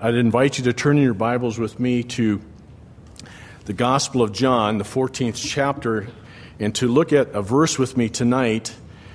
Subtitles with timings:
[0.00, 2.40] I'd invite you to turn in your Bibles with me to
[3.64, 6.06] the Gospel of John, the 14th chapter,
[6.60, 8.72] and to look at a verse with me tonight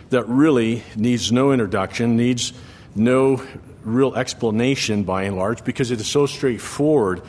[0.10, 2.52] that really needs no introduction, needs
[2.96, 3.42] no
[3.86, 7.22] real explanation by and large, because it is so straightforward.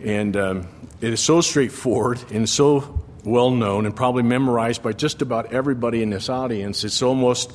[0.00, 0.68] And um,
[1.00, 6.00] it is so straightforward and so well known and probably memorized by just about everybody
[6.00, 6.84] in this audience.
[6.84, 7.52] It's almost,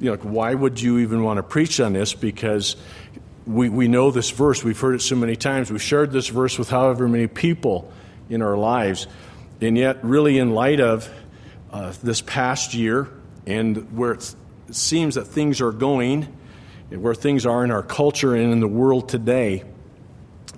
[0.00, 2.12] you know, why would you even want to preach on this?
[2.12, 2.74] Because
[3.46, 4.64] we, we know this verse.
[4.64, 5.70] We've heard it so many times.
[5.70, 7.92] We've shared this verse with however many people
[8.28, 9.06] in our lives.
[9.60, 11.10] And yet, really, in light of
[11.70, 13.08] uh, this past year
[13.46, 14.34] and where it
[14.70, 16.34] seems that things are going,
[16.90, 19.64] where things are in our culture and in the world today,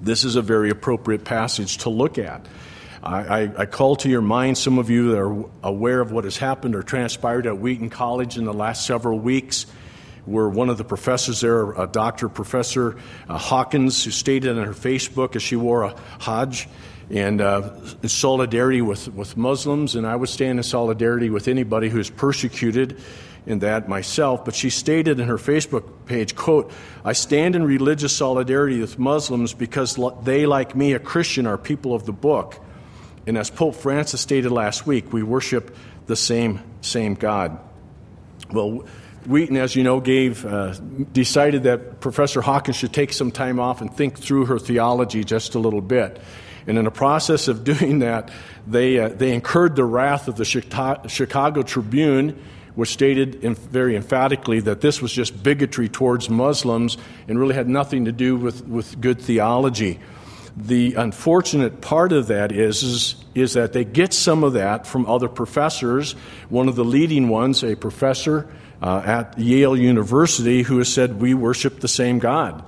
[0.01, 2.47] this is a very appropriate passage to look at.
[3.03, 6.25] I, I, I, call to your mind some of you that are aware of what
[6.25, 9.67] has happened or transpired at Wheaton College in the last several weeks
[10.27, 12.29] where one of the professors there, a Dr.
[12.29, 12.97] Professor
[13.29, 16.67] uh, Hawkins, who stated on her Facebook as she wore a hijab,
[17.09, 17.71] and uh,
[18.03, 22.11] in solidarity with, with Muslims, and I would stand in solidarity with anybody who is
[22.11, 23.01] persecuted
[23.47, 24.45] in that myself.
[24.45, 26.73] But she stated in her Facebook page, quote,
[27.05, 31.95] I stand in religious solidarity with Muslims because they, like me, a Christian, are people
[31.95, 32.61] of the book.
[33.27, 37.59] And as Pope Francis stated last week, we worship the same, same God.
[38.53, 38.85] Well,
[39.27, 40.75] Wheaton, as you know, gave uh,
[41.13, 45.55] decided that Professor Hawkins should take some time off and think through her theology just
[45.55, 46.21] a little bit.
[46.67, 48.31] And in the process of doing that,
[48.67, 52.41] they, uh, they incurred the wrath of the Chicago Tribune,
[52.75, 58.05] which stated very emphatically that this was just bigotry towards Muslims and really had nothing
[58.05, 59.99] to do with, with good theology.
[60.59, 65.07] The unfortunate part of that is, is, is that they get some of that from
[65.07, 66.13] other professors.
[66.49, 68.49] One of the leading ones, a professor,
[68.83, 72.65] uh, at Yale University who has said we worship the same God.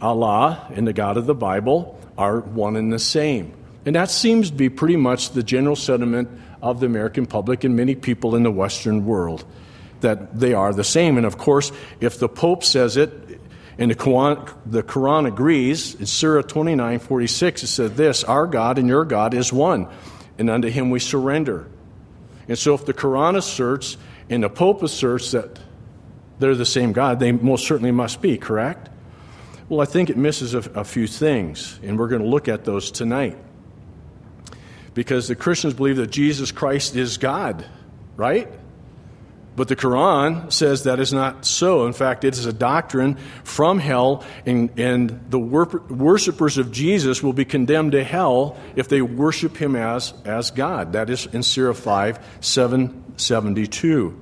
[0.00, 3.54] Allah and the God of the Bible are one and the same.
[3.86, 6.28] And that seems to be pretty much the general sentiment
[6.62, 9.44] of the American public and many people in the Western world
[10.00, 11.16] that they are the same.
[11.16, 13.40] And of course, if the Pope says it,
[13.78, 18.78] and the Quran, the Quran agrees, in Surah 29 46, it says this Our God
[18.78, 19.88] and your God is one,
[20.38, 21.66] and unto him we surrender.
[22.46, 23.96] And so if the Quran asserts
[24.30, 25.58] and the Pope asserts that
[26.38, 28.88] they're the same God, they most certainly must be, correct?
[29.68, 32.64] Well, I think it misses a, a few things, and we're going to look at
[32.64, 33.36] those tonight.
[34.94, 37.64] Because the Christians believe that Jesus Christ is God,
[38.16, 38.48] right?
[39.56, 41.86] But the Quran says that is not so.
[41.86, 47.22] In fact, it is a doctrine from hell, and, and the wor- worshippers of Jesus
[47.22, 50.94] will be condemned to hell if they worship him as, as God.
[50.94, 52.44] That is in Surah 5
[53.16, 54.18] 772.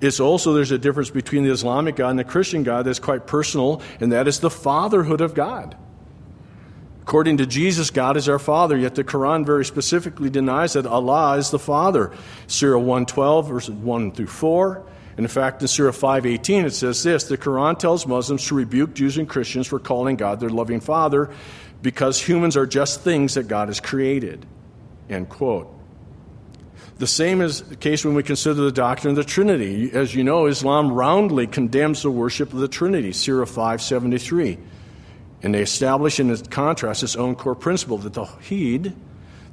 [0.00, 3.26] It's also, there's a difference between the Islamic God and the Christian God that's quite
[3.26, 5.76] personal, and that is the fatherhood of God.
[7.02, 11.36] According to Jesus, God is our Father, yet the Quran very specifically denies that Allah
[11.36, 12.12] is the Father.
[12.46, 14.86] Surah 112, verses 1 through 4.
[15.16, 18.94] And in fact, in Surah 518, it says this The Quran tells Muslims to rebuke
[18.94, 21.30] Jews and Christians for calling God their loving Father
[21.82, 24.46] because humans are just things that God has created.
[25.10, 25.81] End quote.
[26.98, 29.90] The same is the case when we consider the doctrine of the Trinity.
[29.92, 34.58] As you know, Islam roundly condemns the worship of the Trinity, Surah 573.
[35.42, 38.94] And they establish in contrast its own core principle, the Tawheed,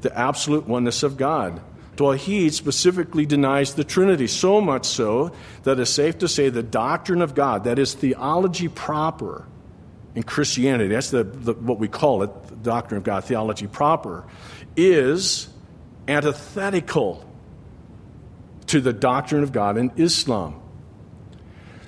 [0.01, 1.61] the absolute oneness of God.
[1.95, 7.21] Tawheed specifically denies the Trinity, so much so that it's safe to say the doctrine
[7.21, 9.45] of God, that is theology proper
[10.15, 14.25] in Christianity, that's the, the, what we call it, the doctrine of God, theology proper,
[14.75, 15.48] is
[16.09, 17.25] antithetical
[18.67, 20.61] to the doctrine of God in Islam.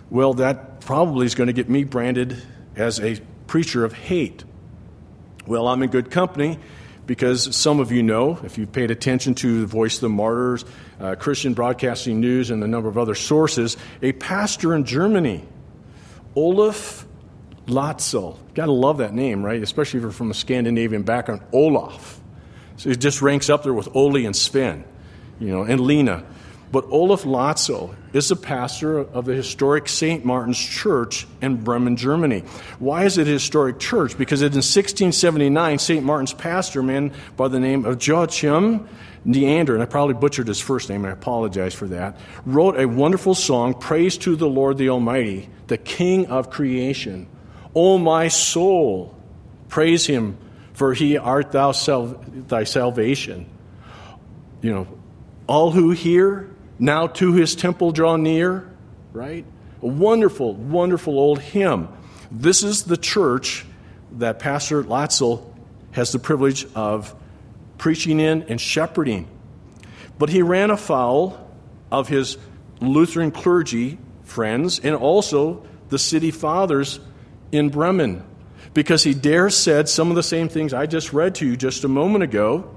[0.10, 2.42] Well, that probably is going to get me branded
[2.76, 4.44] as a preacher of hate.
[5.48, 6.60] Well, I'm in good company
[7.06, 10.66] because some of you know, if you've paid attention to the Voice of the Martyrs,
[11.00, 15.44] uh, Christian Broadcasting News, and a number of other sources, a pastor in Germany,
[16.36, 17.06] Olaf
[17.66, 18.38] Latzel.
[18.54, 19.62] Gotta love that name, right?
[19.62, 21.42] Especially if you're from a Scandinavian background.
[21.52, 22.21] Olaf.
[22.82, 24.84] So it just ranks up there with Ole and Sven,
[25.40, 26.24] you know, and Lena.
[26.72, 30.26] But Olaf Latzel is the pastor of the historic St.
[30.26, 32.40] Martin's Church in Bremen, Germany.
[32.80, 34.18] Why is it a historic church?
[34.18, 36.04] Because in 1679, St.
[36.04, 38.90] Martin's pastor, a man by the name of Joachim
[39.26, 42.18] Neander, and I probably butchered his first name, I apologize for that,
[42.48, 47.28] wrote a wonderful song, Praise to the Lord the Almighty, the King of creation.
[47.76, 49.16] O my soul,
[49.70, 50.36] praise him,
[50.82, 53.46] for he art thou sal- thy salvation.
[54.64, 54.88] You know,
[55.46, 56.50] all who hear
[56.80, 58.68] now to his temple draw near,
[59.14, 59.46] right?
[59.84, 61.88] A wonderful, wonderful old hymn.
[62.32, 63.64] This is the church
[64.14, 65.46] that Pastor Latzel
[65.92, 67.14] has the privilege of
[67.78, 69.28] preaching in and shepherding.
[70.18, 71.48] But he ran afoul
[71.92, 72.40] of his
[72.80, 77.00] Lutheran clergy friends and also the city fathers
[77.52, 78.24] in Bremen
[78.74, 81.84] because he dare said some of the same things I just read to you just
[81.84, 82.70] a moment ago.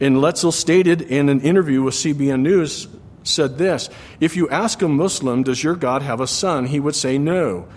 [0.00, 2.88] And Latzel stated in an interview with CBN News
[3.22, 3.88] said this
[4.18, 6.66] If you ask a Muslim, does your God have a son?
[6.66, 7.68] He would say no.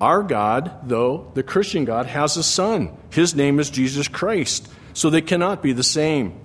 [0.00, 2.90] Our God, though, the Christian God, has a son.
[3.10, 4.68] His name is Jesus Christ.
[4.94, 6.41] So they cannot be the same.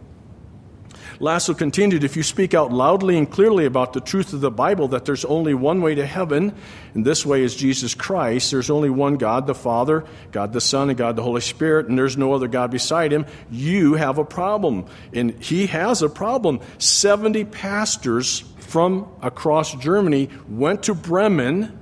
[1.19, 4.89] Latzel continued If you speak out loudly and clearly about the truth of the Bible,
[4.89, 6.53] that there's only one way to heaven,
[6.93, 10.89] and this way is Jesus Christ, there's only one God the Father, God the Son,
[10.89, 14.25] and God the Holy Spirit, and there's no other God beside him, you have a
[14.25, 14.85] problem.
[15.11, 16.59] And he has a problem.
[16.77, 21.79] 70 pastors from across Germany went to Bremen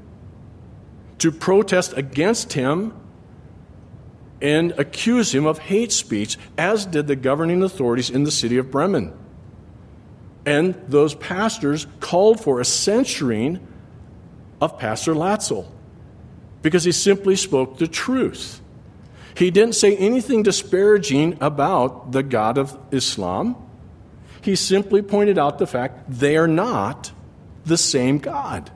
[1.18, 2.94] to protest against him
[4.42, 8.72] and accuse him of hate speech, as did the governing authorities in the city of
[8.72, 9.12] Bremen.
[10.46, 13.66] And those pastors called for a censuring
[14.62, 15.68] of Pastor Latzel
[16.62, 18.62] because he simply spoke the truth.
[19.36, 23.56] He didn't say anything disparaging about the God of Islam.
[24.42, 27.12] He simply pointed out the fact they are not
[27.66, 28.72] the same God.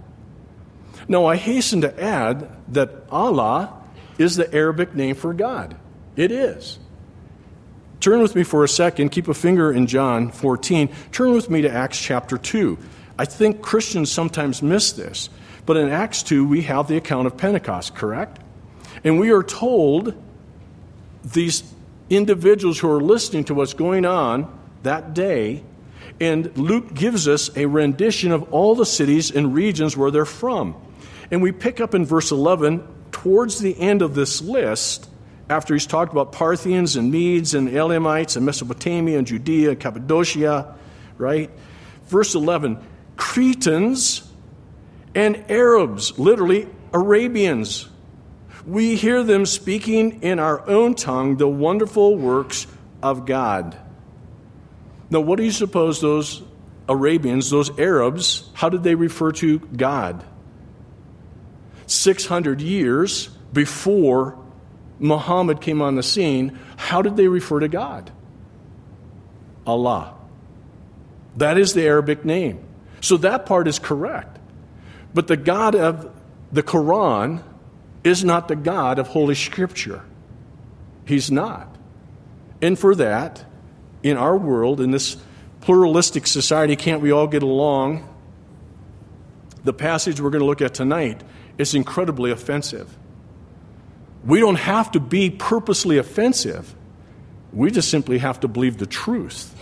[1.08, 3.74] Now, I hasten to add that Allah
[4.18, 5.76] is the Arabic name for God.
[6.16, 6.78] It is.
[8.00, 10.90] Turn with me for a second, keep a finger in John 14.
[11.12, 12.78] Turn with me to Acts chapter 2.
[13.18, 15.30] I think Christians sometimes miss this,
[15.66, 18.40] but in Acts 2, we have the account of Pentecost, correct?
[19.04, 20.14] And we are told
[21.24, 21.64] these
[22.10, 25.64] individuals who are listening to what's going on that day
[26.20, 30.76] and Luke gives us a rendition of all the cities and regions where they're from.
[31.32, 35.09] And we pick up in verse 11, towards the end of this list,
[35.50, 40.76] after he's talked about Parthians and Medes and Elamites and Mesopotamia and Judea and Cappadocia,
[41.18, 41.50] right?
[42.06, 42.80] Verse 11,
[43.18, 44.32] Cretans
[45.16, 47.90] and Arabs, literally Arabians.
[48.66, 52.68] We hear them speaking in our own tongue the wonderful works
[53.02, 53.78] of God.
[55.10, 56.44] Now, what do you suppose those
[56.88, 60.24] Arabians, those Arabs, how did they refer to God?
[61.88, 64.38] 600 years before
[65.00, 68.12] Muhammad came on the scene, how did they refer to God?
[69.66, 70.16] Allah.
[71.38, 72.64] That is the Arabic name.
[73.02, 74.40] So that part is correct.
[75.14, 76.12] But the God of
[76.52, 77.42] the Quran
[78.04, 80.04] is not the God of Holy Scripture.
[81.06, 81.76] He's not.
[82.62, 83.46] And for that,
[84.04, 85.18] in our world, in this
[85.62, 88.08] pluralistic society, can't we all get along?
[89.64, 91.22] The passage we're going to look at tonight
[91.58, 92.96] is incredibly offensive.
[94.30, 96.76] We don't have to be purposely offensive.
[97.52, 99.56] We just simply have to believe the truth,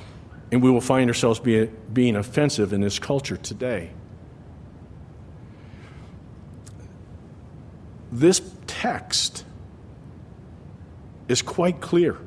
[0.51, 3.91] and we will find ourselves be, being offensive in this culture today.
[8.11, 9.45] This text
[11.29, 12.17] is quite clear.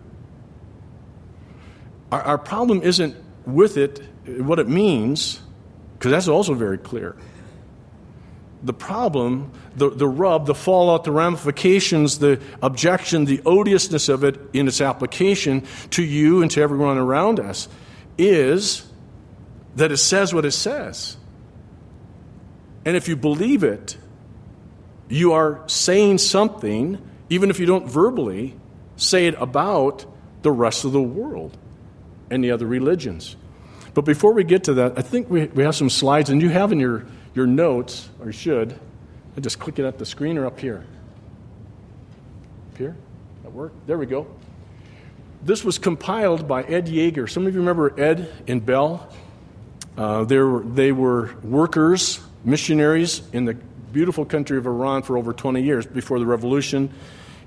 [2.11, 5.43] Our, our problem isn't with it, what it means,
[5.99, 7.17] because that's also very clear
[8.63, 14.39] the problem, the, the rub, the fallout, the ramifications, the objection, the odiousness of it
[14.53, 17.69] in its application to you and to everyone around us
[18.19, 18.87] is
[19.77, 21.17] that it says what it says.
[22.85, 23.97] And if you believe it,
[25.09, 26.99] you are saying something,
[27.29, 28.57] even if you don't verbally
[28.97, 30.05] say it about
[30.43, 31.57] the rest of the world
[32.31, 33.37] and the other religions.
[33.95, 36.49] But before we get to that, I think we, we have some slides, and you
[36.49, 38.79] have in your your notes, or you should,
[39.37, 40.85] I just click it at the screen or up here.
[42.73, 42.97] Up here?
[43.43, 43.73] That work?
[43.87, 44.27] There we go.
[45.43, 47.31] This was compiled by Ed Yeager.
[47.31, 49.09] Some of you remember Ed and Bell?
[49.97, 53.55] Uh, they, were, workers, missionaries in the
[53.93, 56.93] beautiful country of Iran for over 20 years before the revolution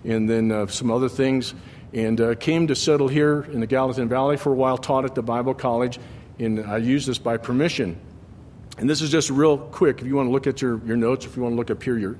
[0.03, 1.53] and then uh, some other things.
[1.93, 5.13] And uh, came to settle here in the Gallatin Valley for a while, taught at
[5.13, 5.99] the Bible College,
[6.39, 7.99] and I used this by permission.
[8.77, 10.01] And this is just real quick.
[10.01, 11.83] If you want to look at your, your notes, if you want to look up
[11.83, 12.17] here, you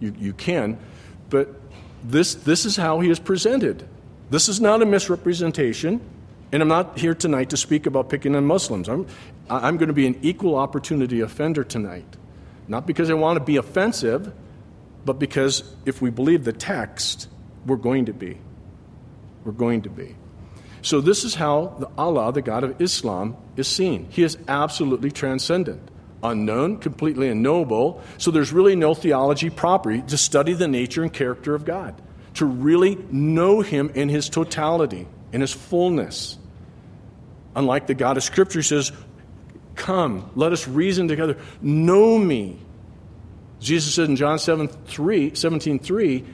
[0.00, 0.78] you, can.
[1.30, 1.48] But
[2.04, 3.86] this, this is how he is presented.
[4.30, 6.00] This is not a misrepresentation.
[6.52, 8.88] And I'm not here tonight to speak about picking on Muslims.
[8.88, 9.06] I'm,
[9.50, 12.16] I'm going to be an equal opportunity offender tonight.
[12.68, 14.32] Not because I want to be offensive,
[15.04, 17.28] but because if we believe the text,
[17.64, 18.38] we're going to be.
[19.44, 20.14] We're going to be.
[20.82, 24.06] So, this is how the Allah, the God of Islam, is seen.
[24.10, 25.90] He is absolutely transcendent
[26.22, 28.02] unknown, completely unknowable.
[28.18, 32.00] So there's really no theology proper to study the nature and character of God,
[32.34, 36.38] to really know Him in His totality, in His fullness.
[37.54, 38.92] Unlike the God of Scripture, says,
[39.76, 41.36] Come, let us reason together.
[41.60, 42.58] Know me.
[43.60, 46.24] Jesus said in John 7, 3, 17 3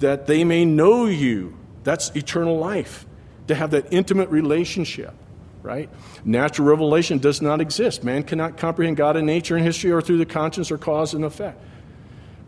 [0.00, 1.56] that they may know you.
[1.82, 3.06] That's eternal life,
[3.48, 5.14] to have that intimate relationship,
[5.62, 5.88] right?
[6.24, 8.04] Natural revelation does not exist.
[8.04, 11.24] Man cannot comprehend God in nature and history or through the conscience or cause and
[11.24, 11.62] effect.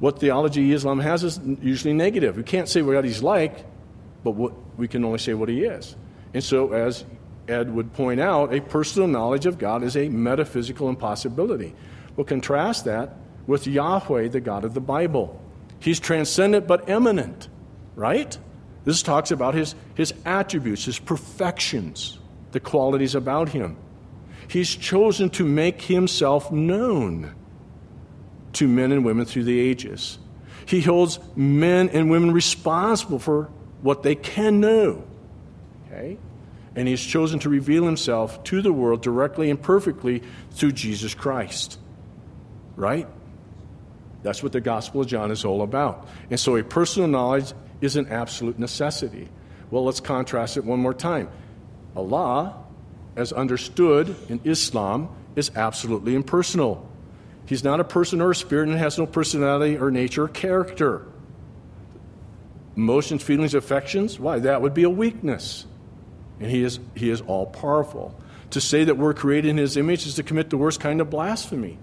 [0.01, 2.37] What theology Islam has is usually negative.
[2.37, 3.65] We can't say what he's like,
[4.25, 5.95] but what, we can only say what he is.
[6.35, 7.05] And so, as
[7.47, 11.75] Ed would point out, a personal knowledge of God is a metaphysical impossibility.
[12.17, 13.17] We'll contrast that
[13.47, 15.41] with Yahweh, the God of the Bible.
[15.79, 17.49] He's transcendent but immanent,
[17.97, 18.37] right?
[18.85, 22.19] This talks about his, his attributes, his perfections,
[22.53, 23.77] the qualities about him.
[24.49, 27.35] He's chosen to make himself known
[28.55, 30.19] to men and women through the ages.
[30.67, 35.05] He holds men and women responsible for what they can know.
[35.87, 36.19] Okay?
[36.77, 41.79] And he's chosen to reveal himself to the world directly and perfectly through Jesus Christ.
[42.77, 43.07] Right?
[44.23, 46.09] That's what the Gospel of John is all about.
[46.31, 49.29] And so a personal knowledge is an absolute necessity.
[49.71, 51.29] Well, let's contrast it one more time.
[51.97, 52.63] Allah,
[53.17, 56.89] as understood in Islam, is absolutely impersonal.
[57.47, 61.07] He's not a person or a spirit and has no personality or nature or character.
[62.77, 64.39] Emotions, feelings, affections, why?
[64.39, 65.67] That would be a weakness.
[66.41, 68.19] And he is, he is all powerful.
[68.51, 71.11] To say that we're created in his image is to commit the worst kind of
[71.11, 71.79] blasphemy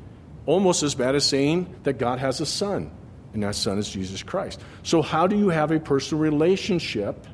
[0.49, 2.89] almost as bad as saying that God has a son,
[3.33, 4.59] and that son is Jesus Christ.
[4.81, 7.27] So, how do you have a personal relationship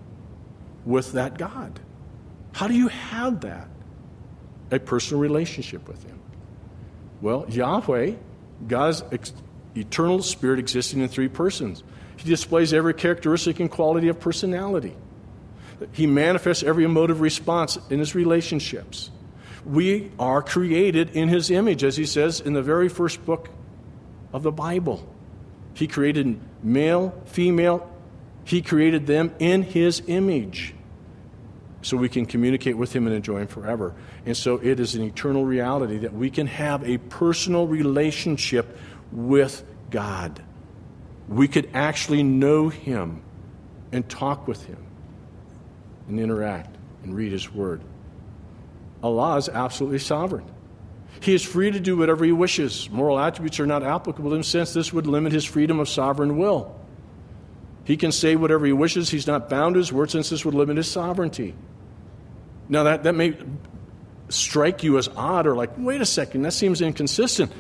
[0.85, 1.79] with that God?
[2.55, 3.67] How do you have that?
[4.71, 6.19] A personal relationship with Him?
[7.21, 8.13] Well, Yahweh,
[8.67, 9.33] God's ex-
[9.75, 11.83] eternal spirit existing in three persons.
[12.15, 14.95] He displays every characteristic and quality of personality.
[15.91, 19.11] He manifests every emotive response in his relationships
[19.65, 23.49] we are created in his image, as he says in the very first book
[24.31, 25.05] of the Bible.
[25.73, 27.91] He created male, female,
[28.43, 30.74] he created them in his image
[31.85, 33.93] so we can communicate with him and enjoy him forever.
[34.25, 38.75] And so it is an eternal reality that we can have a personal relationship
[39.11, 40.41] with God.
[41.29, 43.21] We could actually know him
[43.91, 44.83] and talk with him
[46.07, 47.81] and interact and read his word.
[49.03, 50.45] Allah is absolutely sovereign.
[51.19, 52.89] He is free to do whatever he wishes.
[52.89, 56.39] Moral attributes are not applicable to him since this would limit his freedom of sovereign
[56.39, 56.75] will.
[57.83, 59.11] He can say whatever he wishes.
[59.11, 61.53] He's not bound to his word since this would limit his sovereignty.
[62.67, 63.37] Now, that, that may
[64.29, 67.51] strike you as odd or like, wait a second, that seems inconsistent.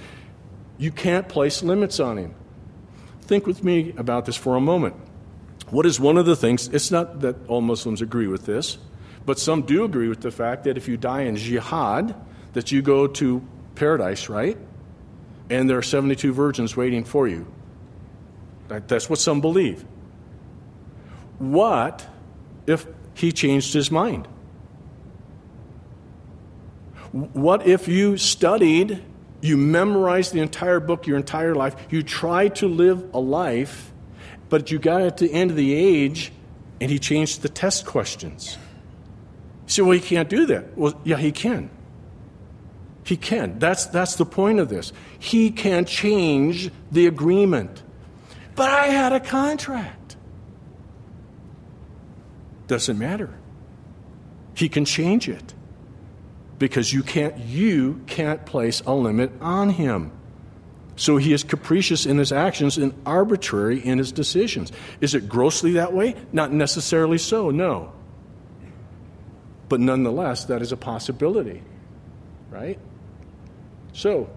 [0.77, 2.35] You can't place limits on him.
[3.21, 4.95] Think with me about this for a moment.
[5.69, 8.77] What is one of the things, it's not that all Muslims agree with this,
[9.25, 12.15] but some do agree with the fact that if you die in jihad,
[12.53, 14.57] that you go to paradise, right?
[15.49, 17.47] And there are 72 virgins waiting for you.
[18.67, 19.85] That's what some believe.
[21.39, 22.07] What
[22.65, 24.27] if he changed his mind?
[27.15, 29.01] What if you studied,
[29.39, 33.93] you memorized the entire book your entire life, you tried to live a life,
[34.49, 36.33] but you got at the end of the age
[36.81, 38.57] and he changed the test questions?
[39.65, 40.77] You say, well, he can't do that.
[40.77, 41.69] Well, yeah, he can.
[43.05, 43.59] He can.
[43.59, 44.91] That's, that's the point of this.
[45.17, 47.81] He can change the agreement.
[48.55, 50.17] But I had a contract.
[52.67, 53.33] Doesn't matter.
[54.53, 55.54] He can change it
[56.57, 60.11] because you can't you can't place a limit on him.
[60.97, 64.71] So he is capricious in his actions and arbitrary in his decisions.
[65.01, 66.15] Is it grossly that way?
[66.31, 67.91] Not necessarily so, no.
[69.67, 71.61] But nonetheless, that is a possibility,
[72.49, 72.79] right?
[73.91, 74.29] So,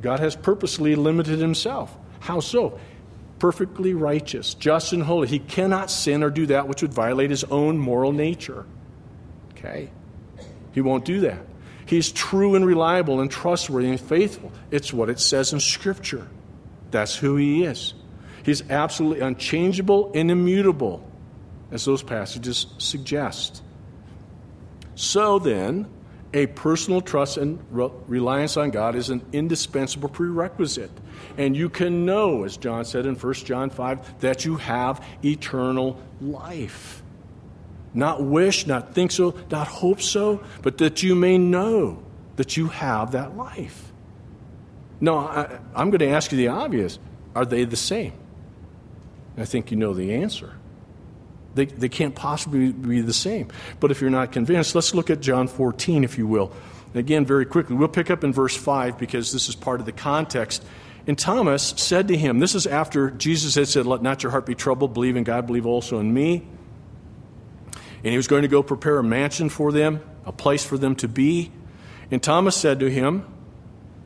[0.00, 1.94] God has purposely limited himself.
[2.18, 2.80] How so?
[3.38, 5.28] Perfectly righteous, just, and holy.
[5.28, 8.66] He cannot sin or do that which would violate his own moral nature.
[9.52, 9.90] Okay?
[10.72, 11.44] He won't do that.
[11.90, 14.52] He's true and reliable and trustworthy and faithful.
[14.70, 16.28] It's what it says in Scripture.
[16.92, 17.94] That's who he is.
[18.44, 21.04] He's absolutely unchangeable and immutable,
[21.72, 23.64] as those passages suggest.
[24.94, 25.88] So then,
[26.32, 30.92] a personal trust and re- reliance on God is an indispensable prerequisite.
[31.38, 36.00] And you can know, as John said in 1 John 5, that you have eternal
[36.20, 37.02] life.
[37.92, 42.02] Not wish, not think so, not hope so, but that you may know
[42.36, 43.90] that you have that life.
[45.00, 46.98] No, I, I'm going to ask you the obvious
[47.34, 48.12] are they the same?
[49.36, 50.52] I think you know the answer.
[51.54, 53.48] They, they can't possibly be the same.
[53.78, 56.52] But if you're not convinced, let's look at John 14, if you will.
[56.94, 59.92] again, very quickly, we'll pick up in verse 5 because this is part of the
[59.92, 60.64] context.
[61.06, 64.46] And Thomas said to him, This is after Jesus had said, Let not your heart
[64.46, 66.46] be troubled, believe in God, believe also in me.
[68.02, 70.96] And he was going to go prepare a mansion for them, a place for them
[70.96, 71.52] to be.
[72.10, 73.26] And Thomas said to him,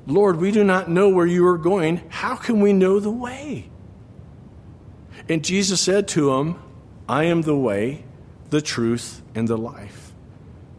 [0.07, 2.03] Lord, we do not know where you are going.
[2.11, 3.71] How can we know the way?
[5.29, 6.57] And Jesus said to him,
[7.09, 8.05] I am the way,
[8.51, 10.13] the truth, and the life.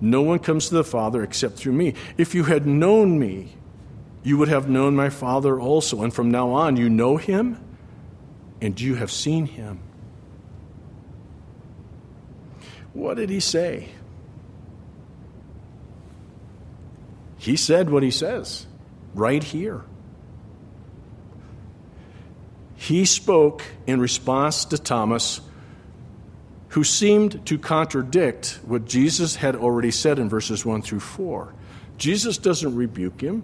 [0.01, 1.93] No one comes to the Father except through me.
[2.17, 3.55] If you had known me,
[4.23, 6.03] you would have known my Father also.
[6.03, 7.59] And from now on, you know him
[8.61, 9.79] and you have seen him.
[12.95, 13.89] What did he say?
[17.37, 18.65] He said what he says
[19.13, 19.83] right here.
[22.77, 25.41] He spoke in response to Thomas,
[26.69, 31.53] who seemed to contradict what Jesus had already said in verses 1 through 4.
[31.97, 33.43] Jesus doesn't rebuke him.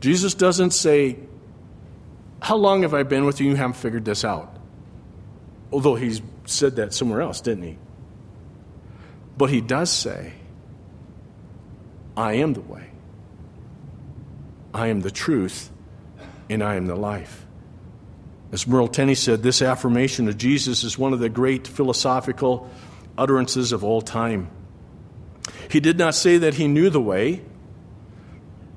[0.00, 1.18] Jesus doesn't say,
[2.40, 3.50] How long have I been with you?
[3.50, 4.56] You haven't figured this out.
[5.72, 7.78] Although he's said that somewhere else, didn't he?
[9.40, 10.34] But he does say,
[12.14, 12.90] I am the way.
[14.74, 15.70] I am the truth,
[16.50, 17.46] and I am the life.
[18.52, 22.70] As Merrill Tenney said, this affirmation of Jesus is one of the great philosophical
[23.16, 24.50] utterances of all time.
[25.70, 27.40] He did not say that he knew the way,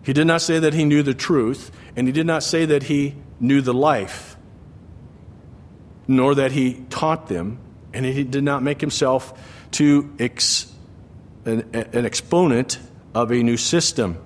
[0.04, 2.84] he did not say that he knew the truth, and he did not say that
[2.84, 4.38] he knew the life,
[6.08, 7.60] nor that he taught them,
[7.94, 9.38] and he did not make himself
[9.74, 10.72] to ex,
[11.46, 12.80] an, an exponent
[13.14, 14.18] of a new system.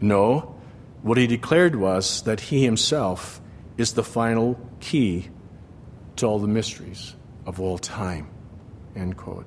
[0.00, 0.56] No,
[1.02, 3.40] what he declared was that he himself
[3.76, 5.28] is the final key
[6.16, 7.14] to all the mysteries
[7.46, 8.28] of all time.
[8.94, 9.46] End quote.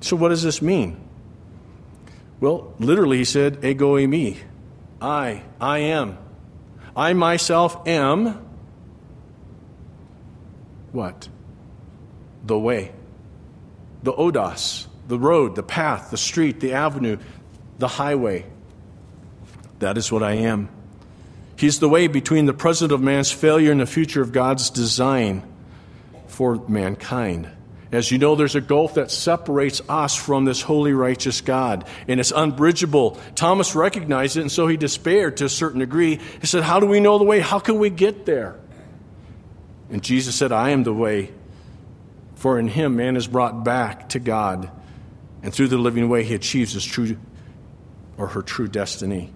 [0.00, 1.00] So, what does this mean?
[2.40, 4.36] Well, literally, he said, ego eimi.
[5.00, 6.18] I, I am.
[6.96, 8.42] I myself am
[10.92, 11.28] what?
[12.44, 12.92] The way.
[14.02, 17.18] The hodos, the road, the path, the street, the avenue,
[17.78, 18.46] the highway,
[19.78, 20.68] that is what I am.
[21.56, 25.42] He's the way between the present of man's failure and the future of God's design
[26.26, 27.48] for mankind.
[27.92, 32.18] As you know, there's a gulf that separates us from this holy, righteous God, and
[32.18, 33.18] it's unbridgeable.
[33.34, 36.18] Thomas recognized it, and so he despaired to a certain degree.
[36.40, 37.40] He said, How do we know the way?
[37.40, 38.58] How can we get there?
[39.90, 41.32] And Jesus said, I am the way.
[42.42, 44.68] For in him, man is brought back to God,
[45.44, 47.16] and through the living way, he achieves his true
[48.16, 49.32] or her true destiny.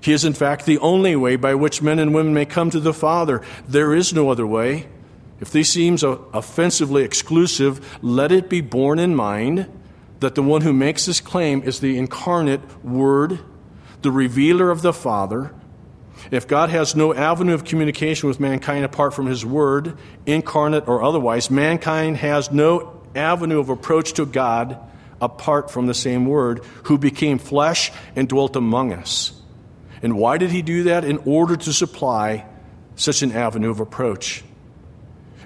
[0.00, 2.80] He is, in fact, the only way by which men and women may come to
[2.80, 3.42] the Father.
[3.68, 4.88] There is no other way.
[5.38, 9.70] If this seems offensively exclusive, let it be borne in mind
[10.20, 13.38] that the one who makes this claim is the incarnate Word,
[14.00, 15.52] the revealer of the Father.
[16.30, 21.02] If God has no avenue of communication with mankind apart from His Word, incarnate or
[21.02, 24.78] otherwise, mankind has no avenue of approach to God
[25.20, 29.32] apart from the same Word, who became flesh and dwelt among us.
[30.02, 31.04] And why did he do that?
[31.04, 32.46] In order to supply
[32.94, 34.44] such an avenue of approach.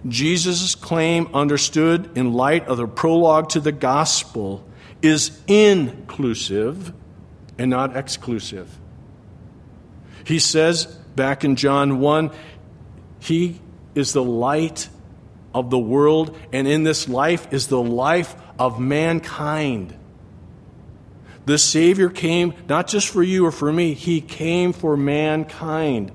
[0.09, 4.67] Jesus' claim, understood in light of the prologue to the gospel,
[5.01, 6.93] is inclusive
[7.59, 8.79] and not exclusive.
[10.25, 12.31] He says back in John 1
[13.21, 13.61] He
[13.95, 14.89] is the light
[15.55, 19.97] of the world, and in this life is the life of mankind.
[21.45, 26.13] The Savior came not just for you or for me, He came for mankind.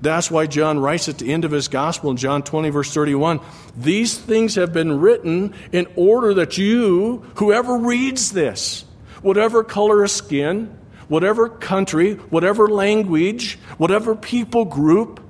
[0.00, 3.40] That's why John writes at the end of his gospel in John 20, verse 31
[3.76, 8.84] These things have been written in order that you, whoever reads this,
[9.22, 10.76] whatever color of skin,
[11.08, 15.20] whatever country, whatever language, whatever people group,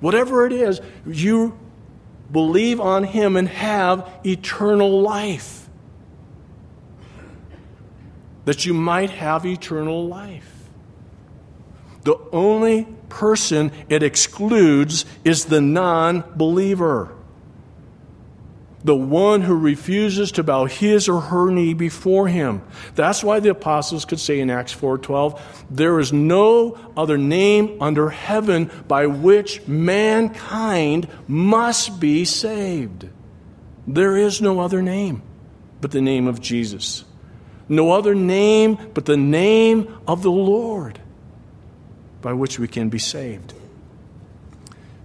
[0.00, 1.58] whatever it is, you
[2.30, 5.60] believe on Him and have eternal life
[8.44, 10.68] that you might have eternal life.
[12.02, 17.14] The only person it excludes is the non believer.
[18.82, 22.62] The one who refuses to bow his or her knee before him.
[22.94, 25.38] That's why the apostles could say in Acts 4:12,
[25.70, 33.08] there is no other name under heaven by which mankind must be saved.
[33.86, 35.22] There is no other name
[35.80, 37.04] but the name of Jesus
[37.70, 41.00] no other name but the name of the Lord
[42.20, 43.54] by which we can be saved.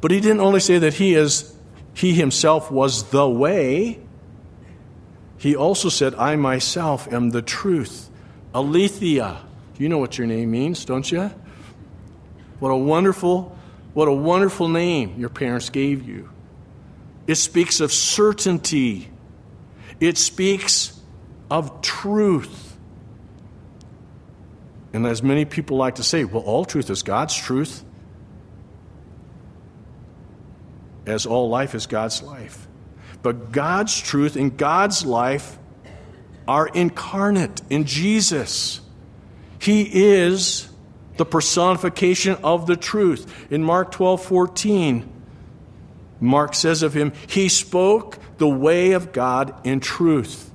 [0.01, 1.54] But he didn't only say that he is
[1.95, 3.99] he himself was the way,
[5.37, 8.09] he also said, I myself am the truth.
[8.53, 9.41] Aletheia.
[9.77, 11.31] You know what your name means, don't you?
[12.59, 13.57] What a wonderful,
[13.93, 16.29] what a wonderful name your parents gave you.
[17.27, 19.09] It speaks of certainty.
[19.99, 20.99] It speaks
[21.49, 22.77] of truth.
[24.93, 27.83] And as many people like to say, well, all truth is God's truth,
[31.05, 32.67] as all life is God's life.
[33.21, 35.57] But God's truth and God's life
[36.47, 38.81] are incarnate in Jesus.
[39.59, 40.69] He is
[41.17, 43.51] the personification of the truth.
[43.51, 45.11] In Mark 12 14,
[46.19, 50.51] Mark says of him, He spoke the way of God in truth.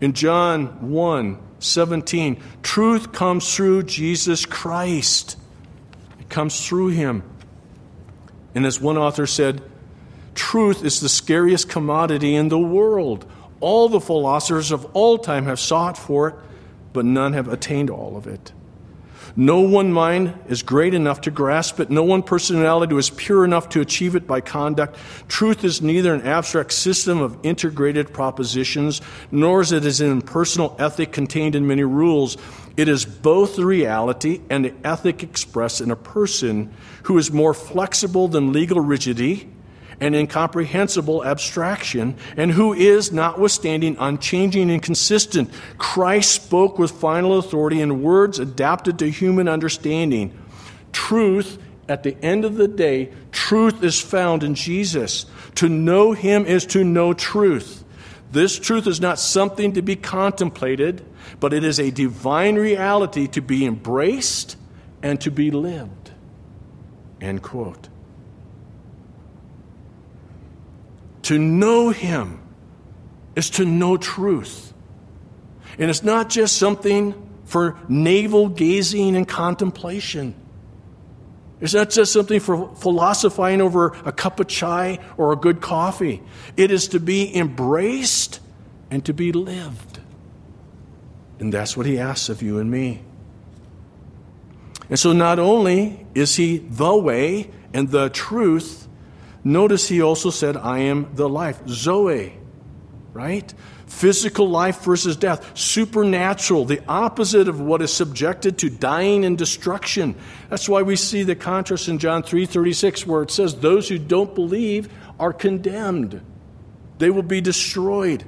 [0.00, 5.38] In John 1 17, truth comes through Jesus Christ.
[6.18, 7.22] It comes through him.
[8.54, 9.62] And as one author said,
[10.34, 13.26] Truth is the scariest commodity in the world.
[13.60, 16.34] All the philosophers of all time have sought for it,
[16.92, 18.52] but none have attained all of it.
[19.34, 21.88] No one mind is great enough to grasp it.
[21.88, 24.96] No one personality is pure enough to achieve it by conduct.
[25.28, 31.12] Truth is neither an abstract system of integrated propositions, nor is it an impersonal ethic
[31.12, 32.36] contained in many rules.
[32.76, 37.54] It is both the reality and the ethic expressed in a person who is more
[37.54, 39.48] flexible than legal rigidity
[40.02, 45.48] and incomprehensible abstraction, and who is, notwithstanding, unchanging and consistent.
[45.78, 50.36] Christ spoke with final authority in words adapted to human understanding.
[50.90, 55.24] Truth, at the end of the day, truth is found in Jesus.
[55.54, 57.84] To know Him is to know truth.
[58.32, 61.04] This truth is not something to be contemplated,
[61.38, 64.56] but it is a divine reality to be embraced
[65.00, 66.10] and to be lived.
[67.20, 67.88] End quote.
[71.22, 72.40] To know Him
[73.36, 74.72] is to know truth.
[75.78, 80.34] And it's not just something for navel gazing and contemplation.
[81.60, 86.20] It's not just something for philosophizing over a cup of chai or a good coffee.
[86.56, 88.40] It is to be embraced
[88.90, 90.00] and to be lived.
[91.38, 93.02] And that's what he asks of you and me.
[94.90, 98.81] And so, not only is he the way and the truth,
[99.44, 101.60] Notice he also said, I am the life.
[101.68, 102.34] Zoe,
[103.12, 103.52] right?
[103.86, 105.56] Physical life versus death.
[105.58, 110.14] Supernatural, the opposite of what is subjected to dying and destruction.
[110.48, 114.34] That's why we see the contrast in John 3:36 where it says those who don't
[114.34, 116.20] believe are condemned.
[116.98, 118.24] They will be destroyed.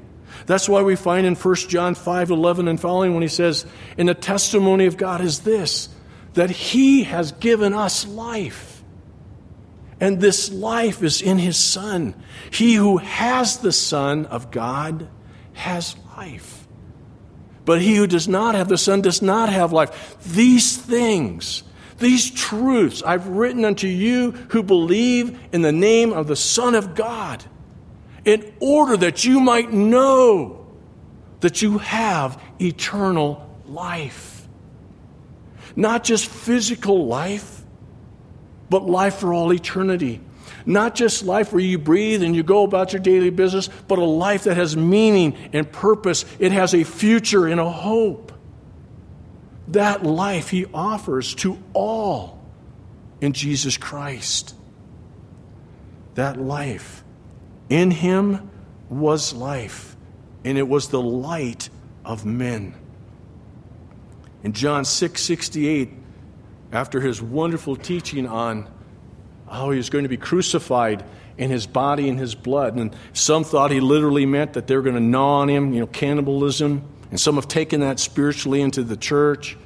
[0.46, 3.64] That's why we find in 1 John 5:11 and following when he says,
[3.96, 5.88] "And the testimony of God is this,
[6.35, 8.73] that he has given us life."
[10.04, 12.14] And this life is in his Son.
[12.50, 15.08] He who has the Son of God
[15.54, 16.68] has life.
[17.64, 20.18] But he who does not have the Son does not have life.
[20.22, 21.62] These things,
[22.00, 26.94] these truths I've written unto you who believe in the name of the Son of
[26.94, 27.42] God,
[28.26, 30.66] in order that you might know
[31.40, 34.46] that you have eternal life.
[35.74, 37.63] Not just physical life
[38.74, 40.20] but life for all eternity.
[40.66, 44.04] Not just life where you breathe and you go about your daily business, but a
[44.04, 46.24] life that has meaning and purpose.
[46.40, 48.32] It has a future and a hope.
[49.68, 52.44] That life he offers to all
[53.20, 54.56] in Jesus Christ.
[56.16, 57.04] That life.
[57.68, 58.50] In him
[58.88, 59.94] was life,
[60.44, 61.68] and it was the light
[62.04, 62.74] of men.
[64.42, 65.92] In John 6 68,
[66.74, 68.68] after his wonderful teaching on
[69.48, 71.04] how he was going to be crucified
[71.38, 72.76] in his body and his blood.
[72.76, 75.80] And some thought he literally meant that they were going to gnaw on him, you
[75.80, 76.82] know, cannibalism.
[77.10, 79.56] And some have taken that spiritually into the church.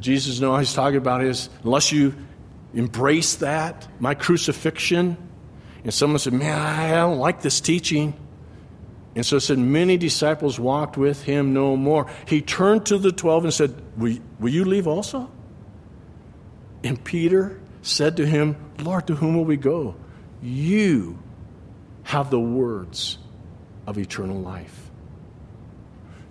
[0.00, 2.14] Jesus, no, he's talking about his, unless you
[2.72, 5.16] embrace that, my crucifixion.
[5.84, 8.14] And someone said, man, I don't like this teaching.
[9.14, 12.10] And so it said, many disciples walked with him no more.
[12.26, 15.30] He turned to the twelve and said, will you leave also?
[16.84, 19.96] And Peter said to him, Lord, to whom will we go?
[20.42, 21.18] You
[22.04, 23.18] have the words
[23.86, 24.90] of eternal life.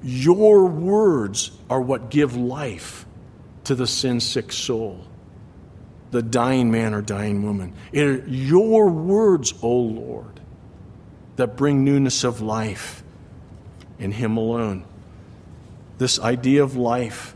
[0.03, 3.05] Your words are what give life
[3.63, 5.07] to the sin sick soul,
[6.11, 7.73] the dying man or dying woman.
[7.91, 10.39] It are your words, O Lord,
[11.37, 13.03] that bring newness of life
[13.97, 14.85] in Him alone.
[15.97, 17.35] This idea of life,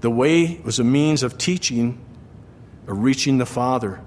[0.00, 2.00] the way was a means of teaching
[2.86, 4.00] reaching the Father.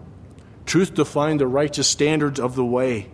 [0.66, 3.10] Truth defined the righteous standards of the way.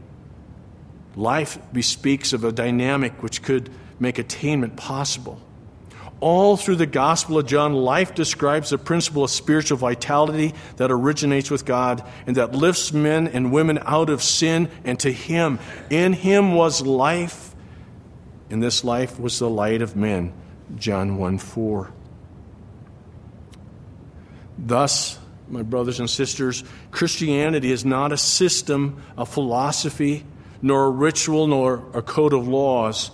[1.16, 5.42] Life bespeaks of a dynamic which could make attainment possible.
[6.22, 11.52] All through the Gospel of John, life describes the principle of spiritual vitality that originates
[11.52, 15.60] with God and that lifts men and women out of sin and to Him.
[15.90, 17.54] In Him was life,
[18.50, 20.34] and this life was the light of men.
[20.78, 21.92] John 1 4.
[24.58, 30.26] Thus, my brothers and sisters, Christianity is not a system, a philosophy,
[30.62, 33.12] nor a ritual, nor a code of laws.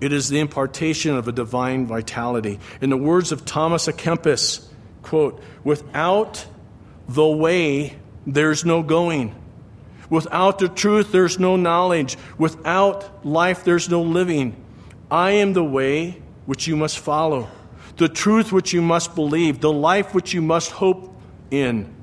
[0.00, 2.60] It is the impartation of a divine vitality.
[2.80, 4.66] In the words of Thomas à Kempis,
[5.02, 6.46] quote, without
[7.08, 9.34] the way, there's no going.
[10.10, 12.16] Without the truth, there's no knowledge.
[12.38, 14.56] Without life, there's no living.
[15.10, 17.48] I am the way which you must follow,
[17.96, 21.17] the truth which you must believe, the life which you must hope
[21.50, 21.94] in.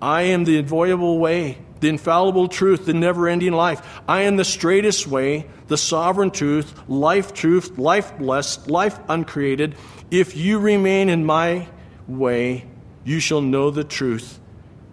[0.00, 4.00] I am the avoidable way, the infallible truth, the never ending life.
[4.08, 9.76] I am the straightest way, the sovereign truth, life truth, life blessed, life uncreated.
[10.10, 11.68] If you remain in my
[12.08, 12.66] way,
[13.04, 14.40] you shall know the truth,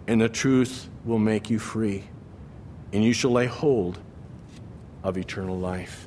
[0.06, 2.04] and the truth will make you free,
[2.92, 3.98] and you shall lay hold
[5.02, 6.06] of eternal life.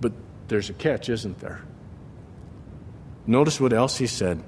[0.00, 0.12] But
[0.48, 1.62] there's a catch, isn't there?
[3.26, 4.42] Notice what else he said.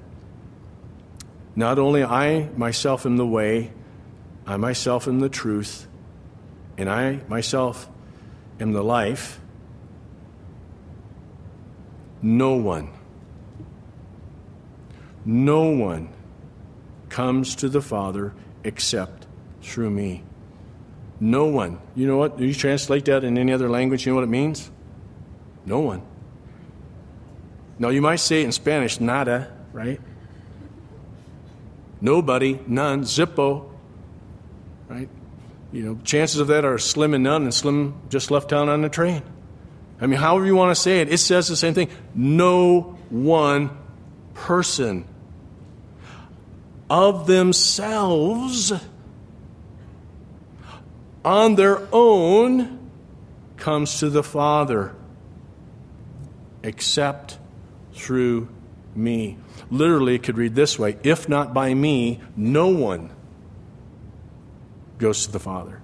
[1.55, 3.71] Not only I myself am the way,
[4.45, 5.87] I myself am the truth,
[6.77, 7.89] and I myself
[8.59, 9.39] am the life.
[12.21, 12.89] No one,
[15.25, 16.09] no one
[17.09, 19.27] comes to the Father except
[19.61, 20.23] through me.
[21.19, 21.79] No one.
[21.95, 22.39] You know what?
[22.39, 24.69] You translate that in any other language, you know what it means?
[25.65, 26.03] No one.
[27.79, 30.01] Now, you might say it in Spanish, nada, right?
[32.01, 33.69] Nobody, none, zippo,
[34.87, 35.09] right?
[35.71, 38.81] You know, chances of that are slim and none, and slim just left town on
[38.81, 39.21] the train.
[39.99, 41.89] I mean, however you want to say it, it says the same thing.
[42.13, 43.75] No one
[44.33, 45.05] person
[46.89, 48.71] of themselves
[51.25, 52.89] on their own
[53.57, 54.95] comes to the Father
[56.63, 57.37] except
[57.97, 58.49] through
[58.95, 59.37] me.
[59.69, 63.11] Literally, it could read this way If not by me, no one
[64.97, 65.81] goes to the Father.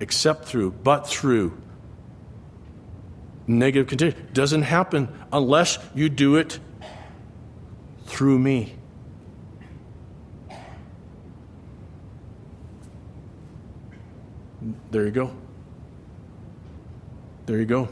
[0.00, 1.56] Except through, but through.
[3.46, 4.28] Negative condition.
[4.32, 6.58] Doesn't happen unless you do it
[8.06, 8.74] through me.
[14.90, 15.32] There you go.
[17.46, 17.88] There you go.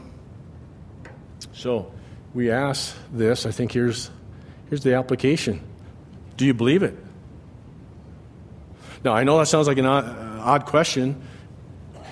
[1.59, 1.91] So
[2.33, 3.45] we ask this.
[3.45, 4.09] I think here's,
[4.69, 5.61] here's the application
[6.37, 6.95] Do you believe it?
[9.03, 11.21] Now, I know that sounds like an odd, uh, odd question,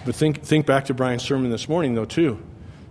[0.05, 2.43] but think, think back to Brian's sermon this morning, though, too.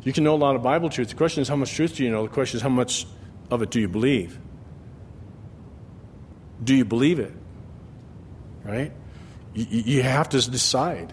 [0.02, 1.10] You can know a lot of Bible truth.
[1.10, 2.22] The question is, how much truth do you know?
[2.22, 3.06] The question is, how much
[3.50, 4.38] of it do you believe?
[6.64, 7.32] Do you believe it?
[8.64, 8.92] Right?
[9.52, 11.12] You, you have to decide.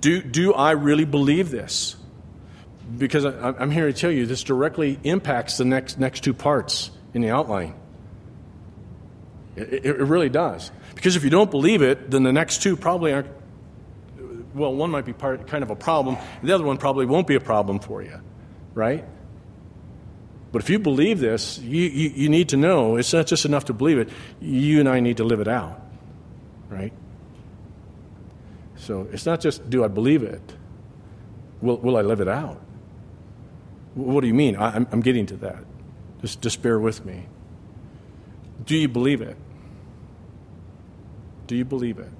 [0.00, 1.96] Do, do I really believe this?
[2.96, 6.90] Because I, I'm here to tell you this directly impacts the next, next two parts
[7.14, 7.74] in the outline.
[9.56, 10.70] It, it, really does.
[10.94, 13.28] Because if you don't believe it, then the next two probably aren't.
[14.54, 17.36] Well, one might be part, kind of a problem, the other one probably won't be
[17.36, 18.20] a problem for you,
[18.74, 19.04] right?
[20.52, 23.66] But if you believe this, you, you, you need to know it's not just enough
[23.66, 25.80] to believe it, you and I need to live it out,
[26.68, 26.92] right?
[28.76, 30.42] So it's not just do I believe it,
[31.62, 32.60] will, will I live it out?
[33.94, 34.56] What do you mean?
[34.56, 35.64] I, am I'm getting to that.
[36.20, 37.26] Just, just bear with me.
[38.64, 39.36] Do you believe it?
[41.46, 42.10] Do you believe it?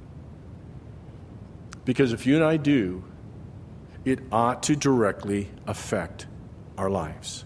[1.84, 3.04] Because if you and I do,
[4.04, 6.26] it ought to directly affect
[6.76, 7.44] our lives,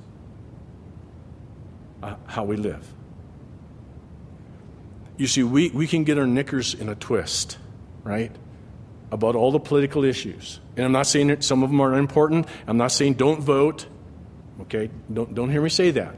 [2.03, 2.87] uh, how we live.
[5.17, 7.59] You see, we, we can get our knickers in a twist,
[8.05, 8.33] right?
[9.11, 10.61] about all the political issues.
[10.77, 12.47] And I'm not saying that some of them are important.
[12.67, 13.87] I'm not saying don't vote.
[14.63, 14.91] Okay?
[15.13, 16.17] Don't, don't hear me say that.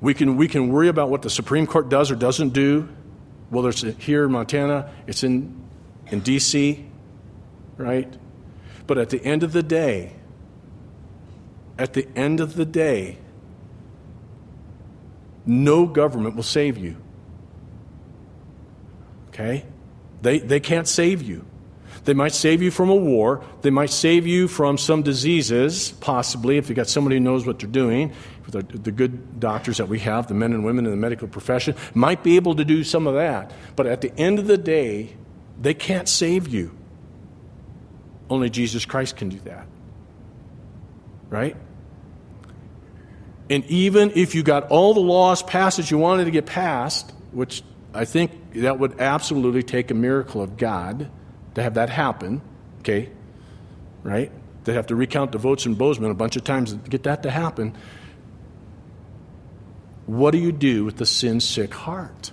[0.00, 2.88] We can, we can worry about what the Supreme Court does or doesn't do,
[3.50, 5.62] whether it's here in Montana, it's in,
[6.08, 6.84] in D.C.,
[7.76, 8.12] right?
[8.86, 10.14] But at the end of the day,
[11.78, 13.18] at the end of the day,
[15.46, 16.96] no government will save you.
[19.28, 19.64] Okay?
[20.20, 21.44] They, they can't save you.
[22.04, 23.44] They might save you from a war.
[23.62, 27.60] They might save you from some diseases, possibly, if you've got somebody who knows what
[27.60, 28.12] they're doing.
[28.48, 31.76] The, the good doctors that we have, the men and women in the medical profession,
[31.94, 33.52] might be able to do some of that.
[33.76, 35.14] But at the end of the day,
[35.60, 36.76] they can't save you.
[38.28, 39.66] Only Jesus Christ can do that.
[41.30, 41.56] Right?
[43.48, 47.12] And even if you got all the laws passed that you wanted to get passed,
[47.30, 47.62] which
[47.94, 51.10] I think that would absolutely take a miracle of God
[51.54, 52.40] to have that happen,
[52.80, 53.10] okay?
[54.02, 54.32] Right?
[54.64, 57.24] They have to recount the votes in Bozeman a bunch of times to get that
[57.24, 57.76] to happen.
[60.06, 62.32] What do you do with the sin sick heart?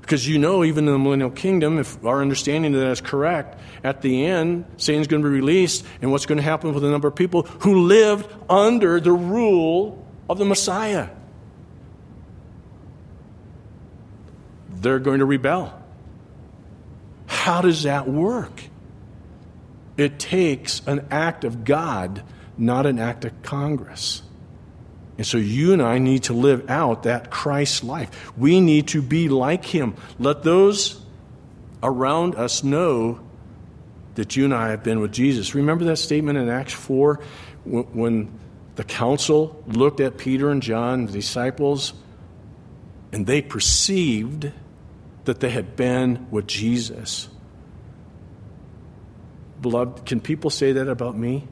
[0.00, 3.58] Because you know, even in the millennial kingdom, if our understanding of that is correct,
[3.82, 6.90] at the end, Satan's going to be released, and what's going to happen with a
[6.90, 11.08] number of people who lived under the rule of the Messiah?
[14.68, 15.83] They're going to rebel.
[17.26, 18.64] How does that work?
[19.96, 22.22] It takes an act of God,
[22.58, 24.22] not an act of Congress.
[25.16, 28.32] And so you and I need to live out that Christ life.
[28.36, 29.94] We need to be like him.
[30.18, 31.00] Let those
[31.82, 33.20] around us know
[34.16, 35.54] that you and I have been with Jesus.
[35.54, 37.20] Remember that statement in Acts 4
[37.64, 38.38] when
[38.74, 41.94] the council looked at Peter and John, the disciples,
[43.12, 44.50] and they perceived
[45.24, 47.28] that they had been with Jesus.
[49.60, 51.48] Beloved, can people say that about me?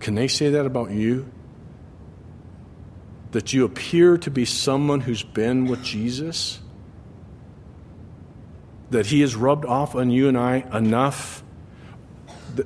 [0.00, 1.30] Can they say that about you?
[3.30, 6.60] That you appear to be someone who's been with Jesus?
[8.90, 11.42] That he has rubbed off on you and I enough,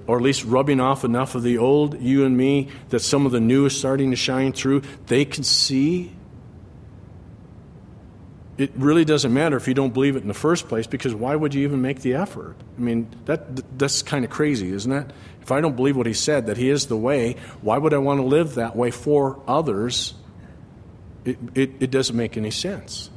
[0.07, 3.33] or at least rubbing off enough of the old you and me, that some of
[3.33, 4.83] the new is starting to shine through?
[5.07, 6.13] They can see
[8.59, 11.35] it really doesn't matter if you don't believe it in the first place because why
[11.35, 12.57] would you even make the effort?
[12.77, 15.07] I mean, that, that's kind of crazy, isn't it?
[15.41, 17.99] If I don't believe what he said, that he is the way, why would I
[17.99, 20.13] want to live that way for others?
[21.25, 23.11] It, it, it doesn't make any sense,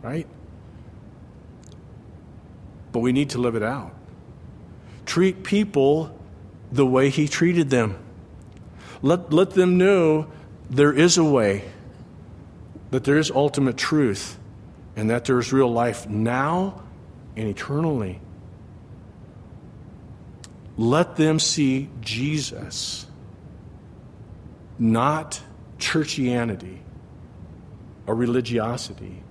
[0.00, 0.26] right?
[2.90, 3.94] But we need to live it out.
[5.04, 6.18] Treat people
[6.72, 7.98] the way he treated them.
[9.02, 10.30] Let, let them know
[10.70, 11.64] there is a way,
[12.90, 14.38] that there is ultimate truth
[15.00, 16.82] and that there's real life now
[17.34, 18.20] and eternally.
[20.76, 23.06] Let them see Jesus,
[24.78, 25.40] not
[25.78, 26.80] churchianity
[28.06, 29.22] or religiosity.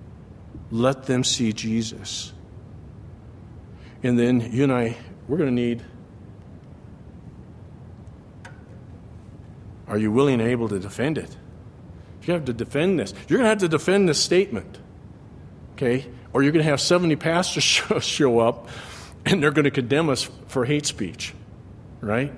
[0.72, 2.32] Let them see Jesus.
[4.02, 4.96] And then you and I,
[5.28, 5.84] we're going to need.
[9.86, 11.36] Are you willing and able to defend it?
[12.24, 13.14] You have to defend this.
[13.28, 14.79] You're going to have to defend this statement
[15.80, 16.06] okay?
[16.32, 17.64] Or you're going to have 70 pastors
[18.04, 18.68] show, up
[19.24, 21.34] and they're going to condemn us for hate speech,
[22.00, 22.32] right?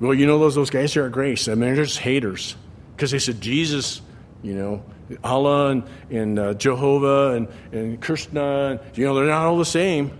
[0.00, 1.48] Well, you know those those guys here at Grace.
[1.48, 2.56] I mean, they're just haters
[2.94, 4.00] because they said Jesus,
[4.42, 4.84] you know,
[5.22, 9.64] Allah and, and uh, Jehovah and, and Krishna, and, you know, they're not all the
[9.64, 10.10] same.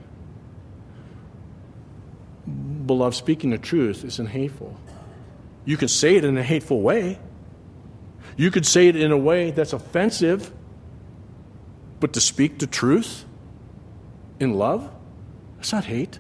[2.86, 4.78] Beloved, speaking the truth isn't hateful.
[5.64, 7.18] You can say it in a hateful way.
[8.36, 10.52] You could say it in a way that's offensive.
[12.00, 13.24] But to speak the truth
[14.38, 14.90] in love,
[15.56, 16.18] that's not hate.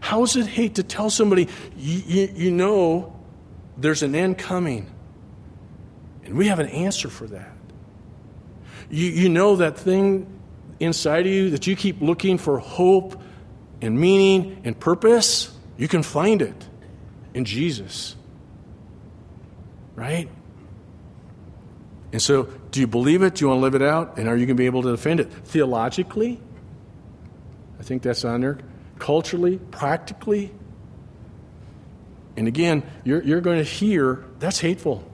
[0.00, 3.16] How is it hate to tell somebody, you, know
[3.76, 4.90] there's an end coming?
[6.24, 7.52] And we have an answer for that.
[8.90, 10.26] You, you know that thing
[10.80, 13.20] inside of you that you keep looking for hope
[13.80, 15.56] and meaning and purpose?
[15.76, 16.68] You can find it
[17.34, 18.16] in Jesus.
[19.94, 20.28] Right?
[22.12, 23.36] And so, do you believe it?
[23.36, 24.18] Do you want to live it out?
[24.18, 25.32] And are you going to be able to defend it?
[25.32, 26.38] Theologically,
[27.80, 28.58] I think that's on there.
[28.98, 30.52] Culturally, practically.
[32.36, 35.10] And again, you're, you're going to hear that's hateful.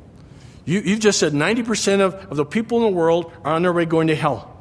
[0.64, 3.72] You, you've just said 90% of, of the people in the world are on their
[3.72, 4.60] way going to hell.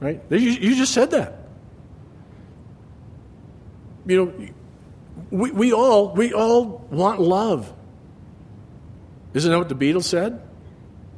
[0.00, 0.20] Right?
[0.28, 1.46] You, you just said that.
[4.04, 4.48] You know,
[5.30, 7.72] we, we all we all want love.
[9.32, 10.42] Isn't that what the Beatles said?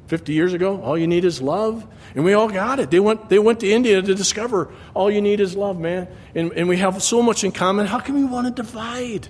[0.09, 1.87] 50 years ago, all you need is love.
[2.15, 2.91] And we all got it.
[2.91, 6.09] They went, they went to India to discover all you need is love, man.
[6.35, 7.87] And, and we have so much in common.
[7.87, 9.29] How can we want to divide?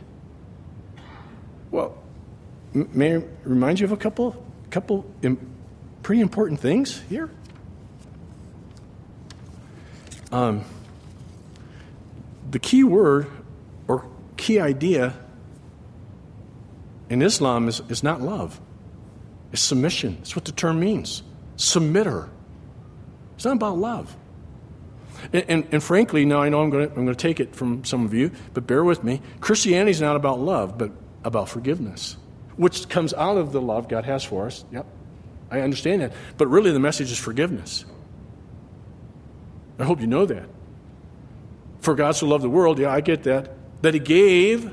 [1.72, 1.98] Well,
[2.72, 5.04] may I remind you of a couple, couple
[6.04, 7.28] pretty important things here?
[10.30, 10.64] Um,
[12.48, 13.26] the key word
[13.88, 14.06] or
[14.36, 15.14] key idea
[17.10, 18.60] in Islam is, is not love
[19.52, 20.16] is submission.
[20.18, 21.22] That's what the term means.
[21.56, 22.28] Submit her.
[23.36, 24.16] It's not about love.
[25.32, 27.54] And, and, and frankly, now I know I'm going, to, I'm going to take it
[27.54, 29.20] from some of you, but bear with me.
[29.40, 30.92] Christianity is not about love, but
[31.24, 32.16] about forgiveness,
[32.56, 34.64] which comes out of the love God has for us.
[34.72, 34.86] Yep,
[35.50, 36.12] I understand that.
[36.36, 37.84] But really, the message is forgiveness.
[39.78, 40.48] I hope you know that.
[41.80, 44.72] For God so loved the world, yeah, I get that, that He gave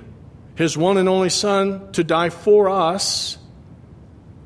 [0.55, 3.37] His one and only Son to die for us,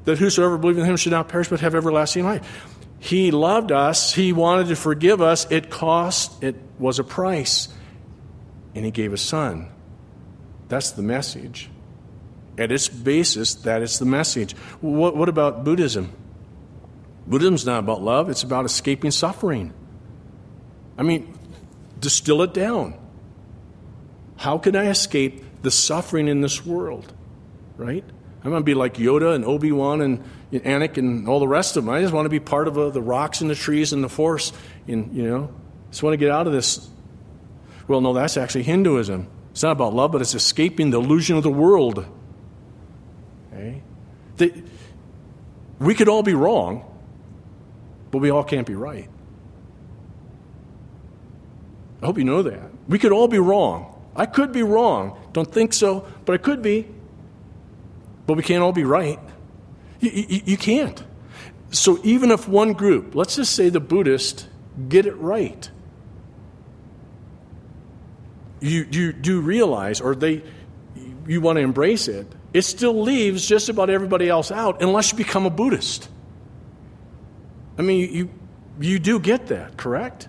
[0.09, 2.75] that whosoever believes in Him should not perish but have everlasting life.
[2.99, 4.11] He loved us.
[4.13, 5.49] He wanted to forgive us.
[5.51, 7.69] It cost, it was a price.
[8.73, 9.69] And He gave His Son.
[10.67, 11.69] That's the message.
[12.57, 14.53] At its basis, that is the message.
[14.81, 16.11] What, what about Buddhism?
[17.27, 19.73] Buddhism's not about love, it's about escaping suffering.
[20.97, 21.37] I mean,
[21.99, 22.95] distill it down.
[24.37, 27.13] How can I escape the suffering in this world?
[27.77, 28.03] Right?
[28.43, 30.23] I'm going to be like Yoda and Obi Wan and
[30.53, 31.93] Anakin and all the rest of them.
[31.93, 34.09] I just want to be part of uh, the rocks and the trees and the
[34.09, 34.53] force.
[34.87, 35.53] And, you know,
[35.91, 36.89] just want to get out of this.
[37.87, 39.27] Well, no, that's actually Hinduism.
[39.51, 42.05] It's not about love, but it's escaping the illusion of the world.
[43.51, 43.81] Okay?
[44.37, 44.63] The,
[45.79, 46.85] we could all be wrong,
[48.11, 49.09] but we all can't be right.
[52.01, 52.71] I hope you know that.
[52.87, 53.95] We could all be wrong.
[54.15, 55.19] I could be wrong.
[55.33, 56.87] Don't think so, but I could be.
[58.29, 59.19] But we can't all be right.
[59.99, 61.03] You, you, you can't.
[61.71, 64.47] So even if one group, let's just say the Buddhist,
[64.87, 65.67] get it right,
[68.59, 70.43] you, you do realize, or they,
[71.25, 75.17] you want to embrace it, it still leaves just about everybody else out unless you
[75.17, 76.07] become a Buddhist.
[77.79, 78.29] I mean, you,
[78.79, 80.27] you do get that, correct?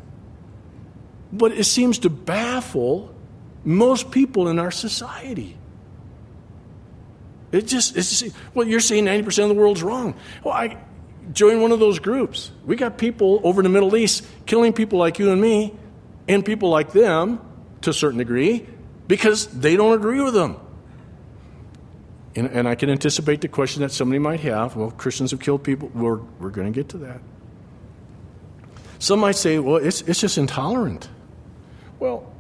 [1.35, 3.15] But it seems to baffle
[3.63, 5.59] most people in our society.
[7.53, 10.15] It just, it's just, well, you're saying 90% of the world's wrong.
[10.45, 10.79] Well, I
[11.33, 12.51] join one of those groups.
[12.65, 15.75] We got people over in the Middle East killing people like you and me
[16.29, 17.41] and people like them
[17.83, 18.67] to a certain degree
[19.09, 20.57] because they don't agree with them.
[22.37, 25.65] And, and I can anticipate the question that somebody might have well, Christians have killed
[25.65, 25.91] people.
[25.93, 27.21] We're, we're going to get to that.
[29.01, 31.09] Some might say, well, it's, it's just intolerant.
[31.99, 32.33] Well,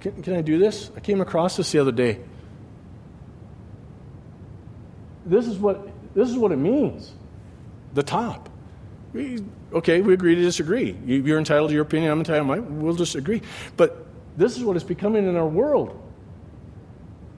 [0.00, 0.90] can, can I do this?
[0.96, 2.20] I came across this the other day.
[5.24, 7.12] This is what, this is what it means
[7.94, 8.48] the top.
[9.12, 10.96] We, okay, we agree to disagree.
[11.04, 12.80] You, are entitled to your opinion, I'm entitled to mine.
[12.80, 13.42] We'll disagree.
[13.76, 14.06] But
[14.36, 15.98] this is what is becoming in our world.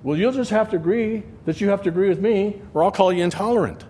[0.02, 2.92] Well, you'll just have to agree that you have to agree with me, or I'll
[2.92, 3.84] call you intolerant.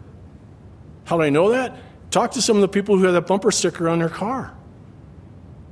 [1.05, 1.77] How do I know that?
[2.11, 4.55] Talk to some of the people who have that bumper sticker on their car.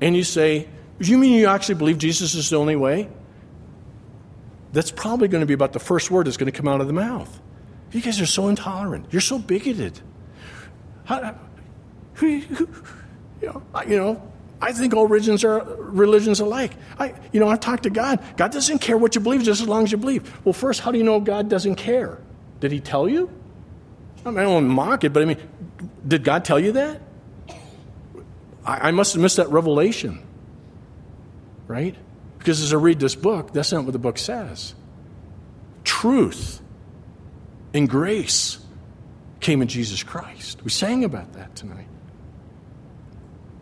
[0.01, 0.69] And you say,
[0.99, 3.09] you mean you actually believe Jesus is the only way?
[4.73, 6.87] That's probably going to be about the first word that's going to come out of
[6.87, 7.41] the mouth.
[7.93, 9.07] You guys are so intolerant.
[9.11, 10.01] You're so bigoted.
[11.05, 11.37] How,
[12.21, 12.43] you,
[13.43, 16.73] know, you know, I think all religions are religions alike.
[16.99, 18.23] I, you know, I've talked to God.
[18.37, 20.45] God doesn't care what you believe, just as long as you believe.
[20.45, 22.19] Well, first, how do you know God doesn't care?
[22.61, 23.31] Did He tell you?
[24.25, 25.39] I, mean, I don't mock it, but I mean,
[26.07, 27.01] did God tell you that?
[28.65, 30.23] I, I must have missed that revelation
[31.73, 31.97] right?
[32.39, 34.75] Because as I read this book, that's not what the book says.
[35.85, 36.61] Truth
[37.75, 38.59] and grace
[39.41, 40.63] came in Jesus Christ.
[40.63, 41.89] We sang about that tonight.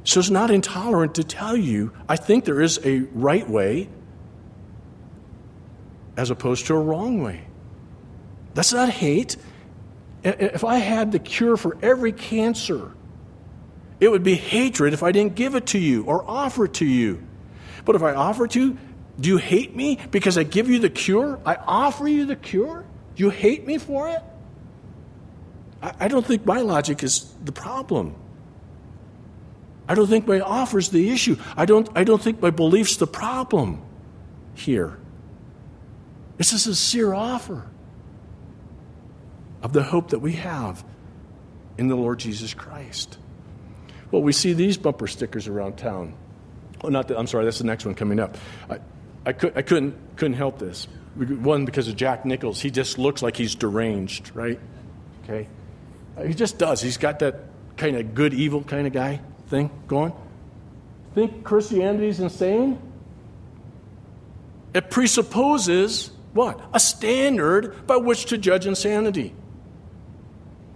[0.04, 3.88] So it's not intolerant to tell you, I think there is a right way
[6.16, 7.42] as opposed to a wrong way.
[8.54, 9.36] That's not hate.
[10.22, 12.92] If I had the cure for every cancer,
[14.00, 16.86] it would be hatred if I didn't give it to you or offer it to
[16.86, 17.22] you.
[17.84, 18.78] But if I offer it to, you,
[19.18, 21.38] do you hate me because I give you the cure?
[21.46, 22.84] I offer you the cure?
[23.20, 24.22] You hate me for it?
[25.82, 28.14] I, I don't think my logic is the problem.
[29.86, 31.36] I don't think my offer is the issue.
[31.54, 33.82] I don't, I don't think my belief's the problem
[34.54, 34.98] here.
[36.38, 37.66] It's a sincere offer
[39.62, 40.82] of the hope that we have
[41.76, 43.18] in the Lord Jesus Christ.
[44.10, 46.14] Well, we see these bumper stickers around town.
[46.82, 48.38] Oh, not the, I'm sorry, that's the next one coming up.
[48.70, 48.78] I,
[49.26, 50.86] I, could, I couldn't, couldn't help this.
[51.16, 52.60] One, because of Jack Nichols.
[52.60, 54.58] He just looks like he's deranged, right?
[55.24, 55.48] Okay?
[56.16, 56.80] Uh, he just does.
[56.80, 57.40] He's got that
[57.76, 60.12] kind of good, evil kind of guy thing going.
[61.14, 62.80] Think Christianity's insane?
[64.72, 66.60] It presupposes what?
[66.72, 69.34] A standard by which to judge insanity.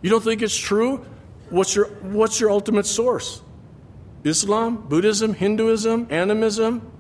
[0.02, 1.06] You don't think it's true?
[1.50, 3.40] What's your, what's your ultimate source?
[4.24, 6.90] Islam, Buddhism, Hinduism, animism,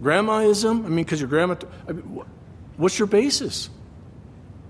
[0.00, 0.84] grandmaism?
[0.84, 1.56] I mean, because your grandma.
[1.88, 2.22] Mean,
[2.76, 3.70] what's your basis?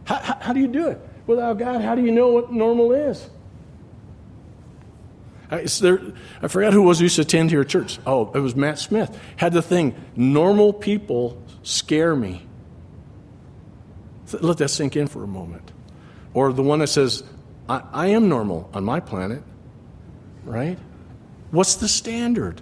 [0.04, 1.00] How, how, how do you do it?
[1.26, 3.28] Without God, how do you know what normal is?
[5.50, 6.00] Uh, I, there,
[6.42, 7.98] I forgot who was used to attend here at church.
[8.06, 9.16] Oh, it was Matt Smith.
[9.36, 12.46] Had the thing, normal people scare me.
[14.40, 15.70] Let that sink in for a moment.
[16.34, 17.24] Or the one that says,
[17.68, 19.42] I, I am normal on my planet,
[20.44, 20.78] right?
[21.50, 22.60] What's the standard?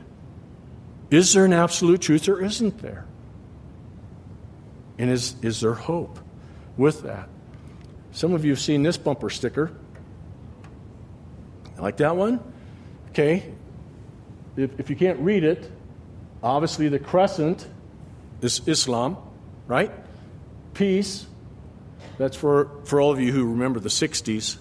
[1.10, 3.06] Is there an absolute truth or isn't there?
[4.98, 6.18] And is, is there hope
[6.76, 7.28] with that?
[8.12, 9.70] Some of you have seen this bumper sticker.
[11.78, 12.40] Like that one?
[13.10, 13.52] Okay.
[14.56, 15.70] If, if you can't read it,
[16.42, 17.66] obviously the crescent
[18.42, 19.16] is Islam,
[19.66, 19.92] right?
[20.74, 21.26] Peace.
[22.18, 24.58] That's for, for all of you who remember the 60s,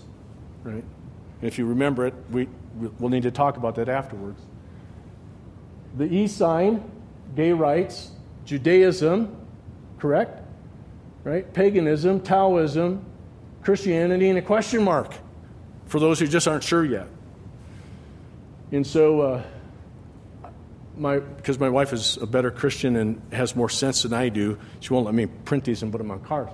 [0.64, 0.76] right?
[0.76, 4.40] And if you remember it, we, we'll need to talk about that afterwards.
[5.98, 6.90] The E sign,
[7.36, 8.12] gay rights,
[8.46, 9.36] Judaism,
[9.98, 10.44] correct?
[11.24, 11.52] Right?
[11.54, 13.04] Paganism, Taoism,
[13.64, 15.14] Christianity, and a question mark
[15.88, 17.08] for those who just aren't sure yet.
[18.72, 19.44] And so, uh,
[20.98, 24.58] my, because my wife is a better Christian and has more sense than I do,
[24.80, 26.52] she won't let me print these and put them on cards.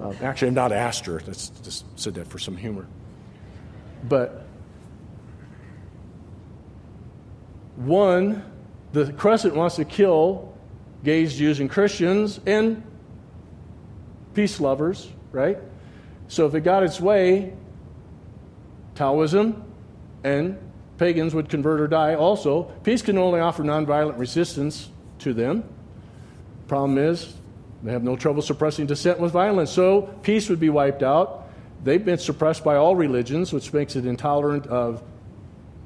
[0.00, 1.18] Uh, actually, I've not asked her.
[1.18, 2.86] That's just said that for some humor.
[4.08, 4.46] But
[7.76, 8.51] one,
[8.92, 10.54] the crescent wants to kill
[11.04, 12.82] gays, Jews, and Christians and
[14.34, 15.58] peace lovers, right?
[16.28, 17.54] So if it got its way,
[18.94, 19.64] Taoism
[20.24, 20.58] and
[20.98, 22.64] pagans would convert or die also.
[22.84, 24.88] Peace can only offer nonviolent resistance
[25.20, 25.64] to them.
[26.68, 27.34] Problem is,
[27.82, 29.70] they have no trouble suppressing dissent with violence.
[29.70, 31.48] So peace would be wiped out.
[31.82, 35.02] They've been suppressed by all religions, which makes it intolerant of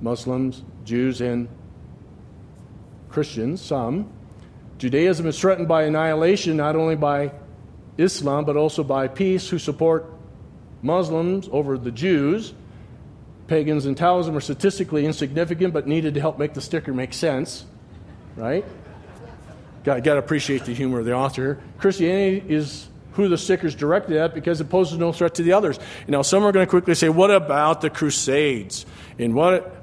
[0.03, 1.49] Muslims, Jews, and
[3.17, 4.13] Christians, some.
[4.77, 7.33] Judaism is threatened by annihilation not only by
[7.97, 10.13] Islam, but also by peace, who support
[10.83, 12.53] Muslims over the Jews.
[13.47, 17.65] Pagans and Taoism are statistically insignificant, but needed to help make the sticker make sense,
[18.37, 18.67] right?
[19.83, 21.59] Got, got to appreciate the humor of the author.
[21.79, 25.55] Christianity is who the sticker is directed at because it poses no threat to the
[25.55, 25.79] others.
[26.07, 28.85] Now, some are going to quickly say, what about the Crusades?
[29.19, 29.75] And what,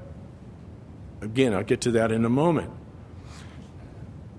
[1.22, 2.70] again, I'll get to that in a moment.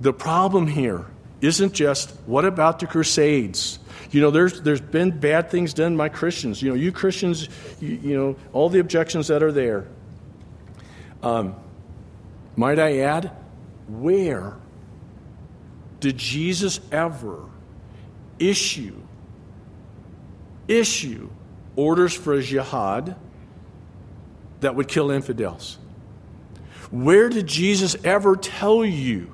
[0.00, 1.06] The problem here
[1.40, 3.78] isn't just what about the Crusades?
[4.10, 6.62] You know, there's, there's been bad things done by Christians.
[6.62, 7.48] You know, you Christians,
[7.80, 9.86] you, you know, all the objections that are there.
[11.22, 11.56] Um,
[12.54, 13.32] might I add,
[13.88, 14.54] where
[16.00, 17.40] did Jesus ever
[18.38, 18.94] issue,
[20.68, 21.28] issue
[21.76, 23.16] orders for a jihad
[24.60, 25.78] that would kill infidels?
[26.90, 29.33] Where did Jesus ever tell you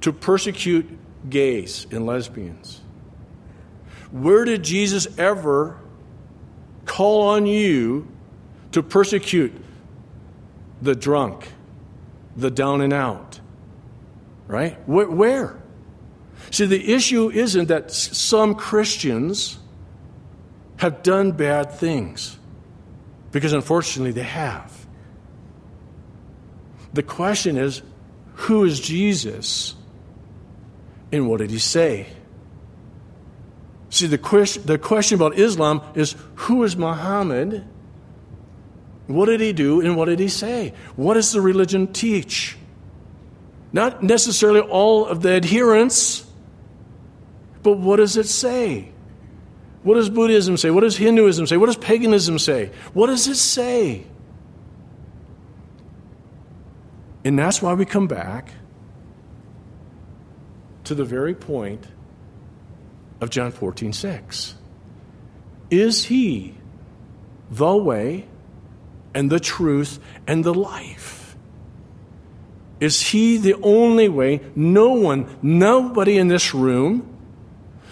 [0.00, 0.86] to persecute
[1.28, 2.80] gays and lesbians?
[4.10, 5.78] Where did Jesus ever
[6.84, 8.08] call on you
[8.72, 9.52] to persecute
[10.80, 11.48] the drunk,
[12.36, 13.40] the down and out?
[14.46, 14.78] Right?
[14.88, 15.60] Where?
[16.50, 19.58] See, the issue isn't that some Christians
[20.76, 22.38] have done bad things,
[23.32, 24.86] because unfortunately they have.
[26.94, 27.82] The question is
[28.34, 29.74] who is Jesus
[31.10, 32.06] and what did he say?
[33.90, 37.64] See, the question, the question about Islam is who is Muhammad?
[39.06, 40.74] What did he do and what did he say?
[40.96, 42.56] What does the religion teach?
[43.72, 46.24] Not necessarily all of the adherents,
[47.62, 48.92] but what does it say?
[49.82, 50.70] What does Buddhism say?
[50.70, 51.56] What does Hinduism say?
[51.56, 52.70] What does paganism say?
[52.92, 54.04] What does it say?
[57.24, 58.52] And that's why we come back
[60.88, 61.86] to the very point
[63.20, 64.54] of John 14, 6.
[65.70, 66.54] Is he
[67.50, 68.26] the way
[69.14, 71.36] and the truth and the life?
[72.80, 74.40] Is he the only way?
[74.54, 77.06] No one, nobody in this room,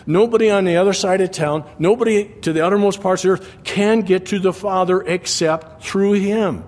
[0.06, 3.64] nobody on the other side of town, nobody to the uttermost parts of the earth
[3.64, 6.64] can get to the Father except through him.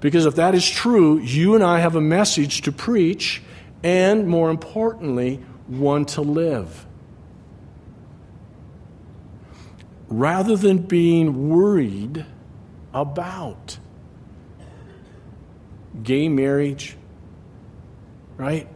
[0.00, 3.42] Because if that is true, you and I have a message to preach,
[3.82, 6.86] and more importantly, one to live.
[10.08, 12.24] rather than being worried
[12.94, 13.78] about
[16.02, 16.96] gay marriage,
[18.36, 18.68] right?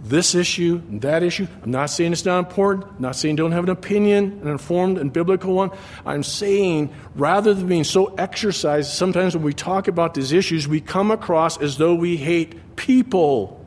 [0.00, 1.48] This issue, and that issue.
[1.62, 2.86] I'm not saying it's not important.
[2.86, 5.70] I'm not saying don't have an opinion, an informed and biblical one.
[6.06, 10.80] I'm saying rather than being so exercised, sometimes when we talk about these issues, we
[10.80, 13.66] come across as though we hate people.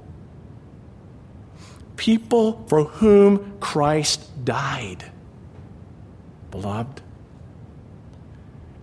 [1.98, 5.12] People for whom Christ died
[6.52, 7.02] beloved.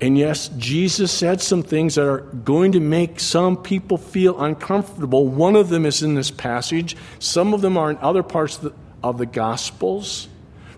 [0.01, 5.27] And yes, Jesus said some things that are going to make some people feel uncomfortable.
[5.27, 8.63] One of them is in this passage, some of them are in other parts of
[8.63, 8.73] the,
[9.03, 10.29] of the Gospels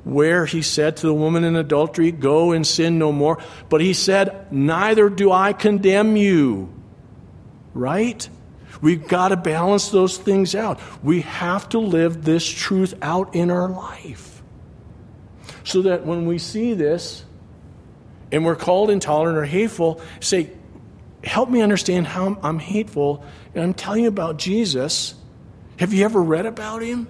[0.05, 3.39] where he said to the woman in adultery, Go and sin no more.
[3.69, 6.73] But he said, Neither do I condemn you.
[7.75, 8.29] Right?
[8.81, 10.81] We've got to balance those things out.
[11.03, 14.43] We have to live this truth out in our life.
[15.65, 17.25] So that when we see this
[18.33, 20.51] and we're called intolerant or hateful, say,
[21.23, 23.25] Help me understand how I'm hateful.
[23.55, 25.15] And I'm telling you about Jesus.
[25.79, 27.09] Have you ever read about him?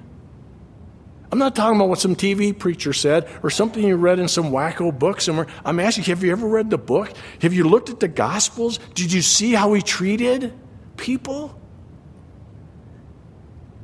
[1.32, 4.50] I'm not talking about what some TV preacher said or something you read in some
[4.50, 5.46] wacko book somewhere.
[5.64, 7.12] I'm asking, have you ever read the book?
[7.40, 8.78] Have you looked at the Gospels?
[8.94, 10.52] Did you see how he treated
[10.96, 11.56] people?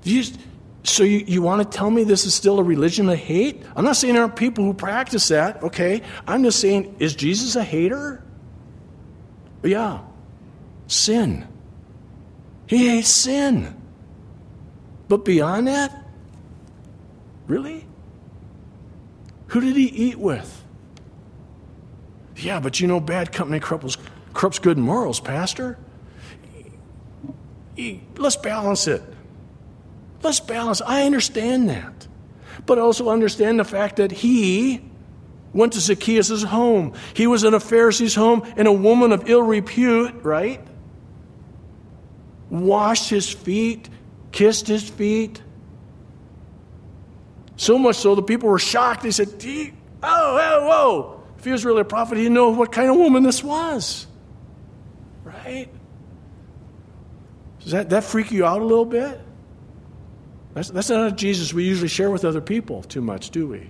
[0.02, 0.24] You,
[0.86, 3.62] so you, you want to tell me this is still a religion of hate?
[3.74, 6.02] I'm not saying there aren't people who practice that, okay?
[6.26, 8.22] I'm just saying, is Jesus a hater?
[9.62, 10.00] Yeah.
[10.86, 11.46] Sin.
[12.66, 13.74] He hates sin.
[15.08, 16.06] But beyond that,
[17.46, 17.86] Really?
[19.48, 20.64] Who did he eat with?
[22.36, 23.96] Yeah, but you know, bad company corrupts,
[24.34, 25.78] corrupts good morals, Pastor.
[28.16, 29.02] Let's balance it.
[30.22, 30.80] Let's balance.
[30.82, 32.06] I understand that.
[32.64, 34.82] But also understand the fact that he
[35.52, 36.94] went to Zacchaeus' home.
[37.14, 40.60] He was in a Pharisee's home, and a woman of ill repute, right?
[42.50, 43.88] Washed his feet,
[44.32, 45.40] kissed his feet,
[47.56, 49.02] so much so the people were shocked.
[49.02, 49.28] They said,
[50.02, 51.22] Oh, whoa, whoa.
[51.38, 54.06] If he was really a prophet, he'd know what kind of woman this was.
[55.24, 55.68] Right?
[57.60, 59.20] Does that, that freak you out a little bit?
[60.56, 63.68] That's, that's not a Jesus we usually share with other people too much, do we?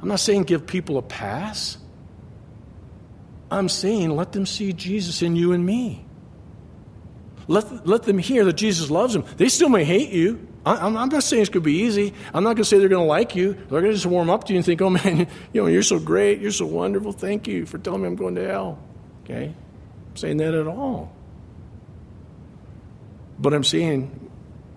[0.00, 1.76] I'm not saying give people a pass.
[3.50, 6.06] I'm saying let them see Jesus in you and me.
[7.48, 9.24] Let, let them hear that Jesus loves them.
[9.38, 10.46] They still may hate you.
[10.64, 12.14] I, am not saying it's going to be easy.
[12.32, 13.54] I'm not going to say they're going to like you.
[13.54, 15.82] They're going to just warm up to you and think, oh man, you know, you're
[15.82, 16.40] so great.
[16.40, 17.10] You're so wonderful.
[17.10, 18.78] Thank you for telling me I'm going to hell.
[19.24, 19.46] Okay?
[19.46, 21.12] I'm saying that at all.
[23.38, 24.30] But I'm saying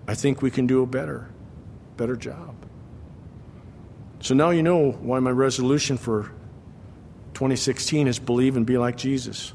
[0.06, 1.28] I think we can do a better,
[1.96, 2.54] better job.
[4.20, 6.32] So now you know why my resolution for
[7.34, 9.52] 2016 is believe and be like Jesus.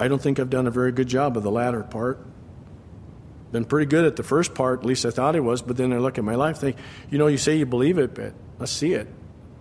[0.00, 2.26] I don't think I've done a very good job of the latter part
[3.52, 5.92] been pretty good at the first part, at least I thought I was, but then
[5.92, 6.76] I look at my life think,
[7.10, 9.06] you know, you say you believe it, but let's see it.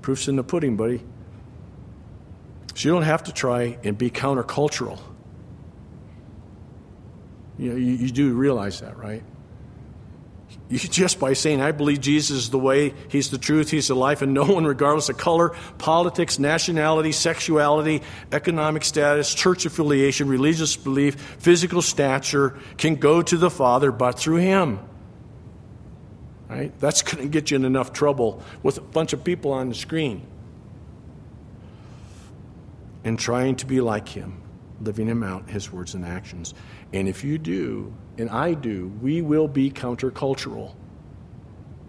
[0.02, 1.04] Proof's in the pudding, buddy.
[2.74, 4.98] So you don't have to try and be countercultural.
[7.62, 9.22] You know, you, you do realize that, right?
[10.68, 13.96] You, just by saying, I believe Jesus is the way, He's the truth, He's the
[13.96, 18.02] life, and no one, regardless of color, politics, nationality, sexuality,
[18.32, 24.38] economic status, church affiliation, religious belief, physical stature, can go to the Father but through
[24.38, 24.80] Him.
[26.50, 26.74] Right?
[26.80, 29.76] That's going to get you in enough trouble with a bunch of people on the
[29.76, 30.26] screen.
[33.04, 34.42] And trying to be like Him,
[34.82, 36.56] living Him out, His words and actions.
[36.94, 40.76] And if you do, and I do, we will be countercultural.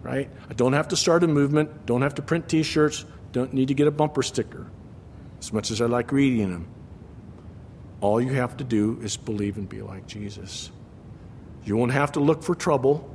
[0.03, 0.31] Right?
[0.49, 3.69] I don't have to start a movement, don't have to print t shirts, don't need
[3.69, 4.67] to get a bumper sticker,
[5.39, 6.69] as much as I like reading them.
[8.01, 10.71] All you have to do is believe and be like Jesus.
[11.65, 13.09] You won't have to look for trouble,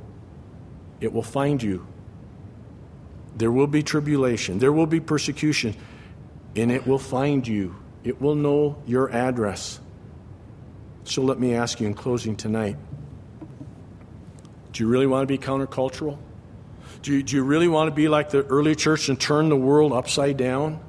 [1.00, 1.86] it will find you.
[3.36, 5.76] There will be tribulation, there will be persecution,
[6.56, 7.76] and it will find you.
[8.02, 9.80] It will know your address.
[11.08, 12.76] So let me ask you in closing tonight
[14.72, 16.18] do you really want to be countercultural?
[17.00, 19.56] Do you, do you really want to be like the early church and turn the
[19.56, 20.80] world upside down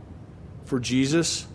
[0.66, 1.48] for Jesus?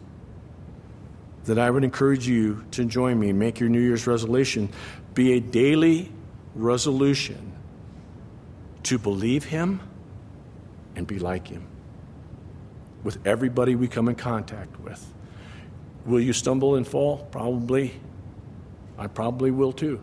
[1.45, 4.71] Then I would encourage you to join me and make your New Year's resolution
[5.13, 6.11] be a daily
[6.55, 7.53] resolution
[8.85, 9.81] to believe Him
[10.97, 11.67] and be like Him
[13.03, 15.07] with everybody we come in contact with.
[16.07, 17.29] Will you stumble and fall?
[17.31, 17.93] Probably.
[18.99, 20.01] I probably will too.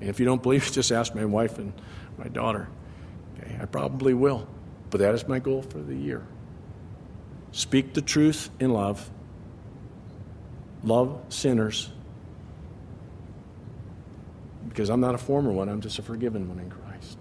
[0.00, 1.72] And if you don't believe, just ask my wife and
[2.16, 2.68] my daughter.
[3.38, 4.48] Okay, I probably will.
[4.90, 6.26] But that is my goal for the year.
[7.52, 9.10] Speak the truth in love,
[10.82, 11.90] love sinners.
[14.68, 17.18] Because I'm not a former one, I'm just a forgiven one in Christ.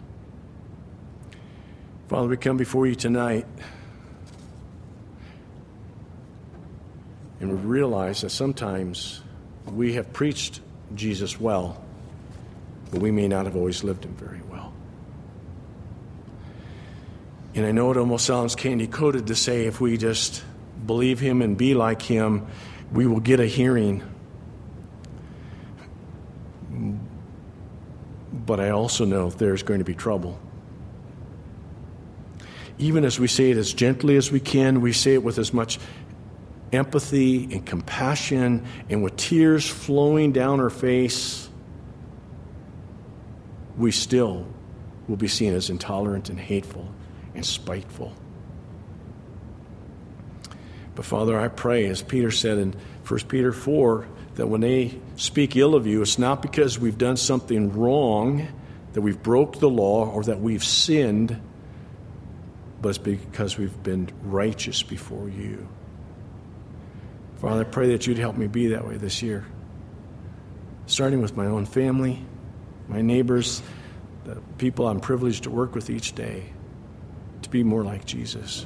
[2.08, 3.46] Father, we come before you tonight.
[7.40, 9.22] And we realize that sometimes
[9.74, 10.62] we have preached
[10.96, 11.82] Jesus well,
[12.92, 14.74] but we may not have always lived him very well.
[17.56, 20.44] And I know it almost sounds candy coated to say if we just
[20.86, 22.48] believe him and be like him,
[22.92, 24.04] we will get a hearing.
[28.32, 30.40] But I also know there's going to be trouble.
[32.78, 35.52] Even as we say it as gently as we can, we say it with as
[35.52, 35.80] much
[36.72, 41.50] empathy and compassion and with tears flowing down her face,
[43.78, 44.46] we still
[45.08, 46.88] will be seen as intolerant and hateful
[47.36, 48.14] and spiteful.
[50.96, 52.74] But Father, I pray, as Peter said in
[53.08, 57.18] 1 Peter 4, that when they speak ill of you, it's not because we've done
[57.18, 58.48] something wrong,
[58.94, 61.40] that we've broke the law, or that we've sinned,
[62.82, 65.68] but it's because we've been righteous before you.
[67.38, 69.46] Father, I pray that you'd help me be that way this year.
[70.88, 72.26] Starting with my own family,
[72.88, 73.62] my neighbors,
[74.24, 76.46] the people I'm privileged to work with each day,
[77.44, 78.66] to be more like Jesus.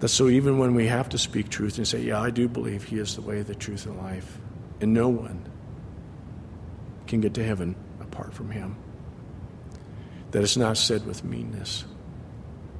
[0.00, 2.84] That so even when we have to speak truth and say, Yeah, I do believe
[2.84, 4.38] He is the way, the truth, and life,
[4.80, 5.44] and no one
[7.06, 8.76] can get to heaven apart from Him,
[10.30, 11.84] that it's not said with meanness,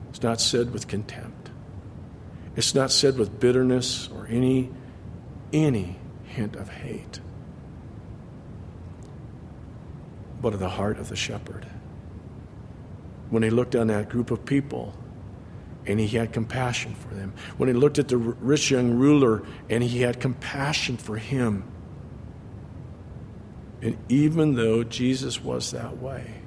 [0.09, 1.39] it's not said with contempt,
[2.61, 4.70] it's not said with bitterness or any,
[5.50, 7.18] any hint of hate,
[10.42, 11.66] but of the heart of the shepherd.
[13.30, 14.94] When he looked on that group of people,
[15.86, 17.32] and he had compassion for them.
[17.56, 21.64] When he looked at the rich young ruler and he had compassion for him.
[23.80, 26.42] And even though Jesus was that way,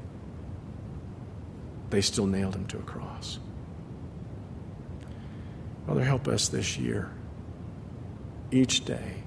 [1.89, 3.39] they still nailed him to a cross.
[5.87, 7.11] Father, help us this year,
[8.51, 9.23] each day,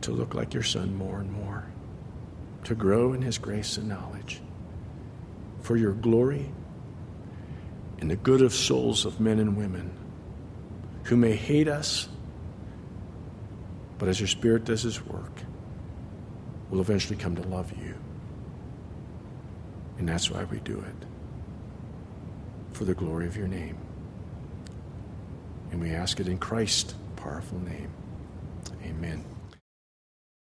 [0.00, 1.64] to look like your Son more and more,
[2.64, 4.40] to grow in his grace and knowledge
[5.60, 6.50] for your glory
[8.00, 9.92] and the good of souls of men and women
[11.04, 12.08] who may hate us,
[13.98, 15.32] but as your Spirit does His work,
[16.70, 17.94] will eventually come to love you.
[19.98, 21.06] And that's why we do it
[22.82, 23.76] for the glory of your name.
[25.70, 27.92] And we ask it in Christ's powerful name.
[28.84, 29.24] Amen.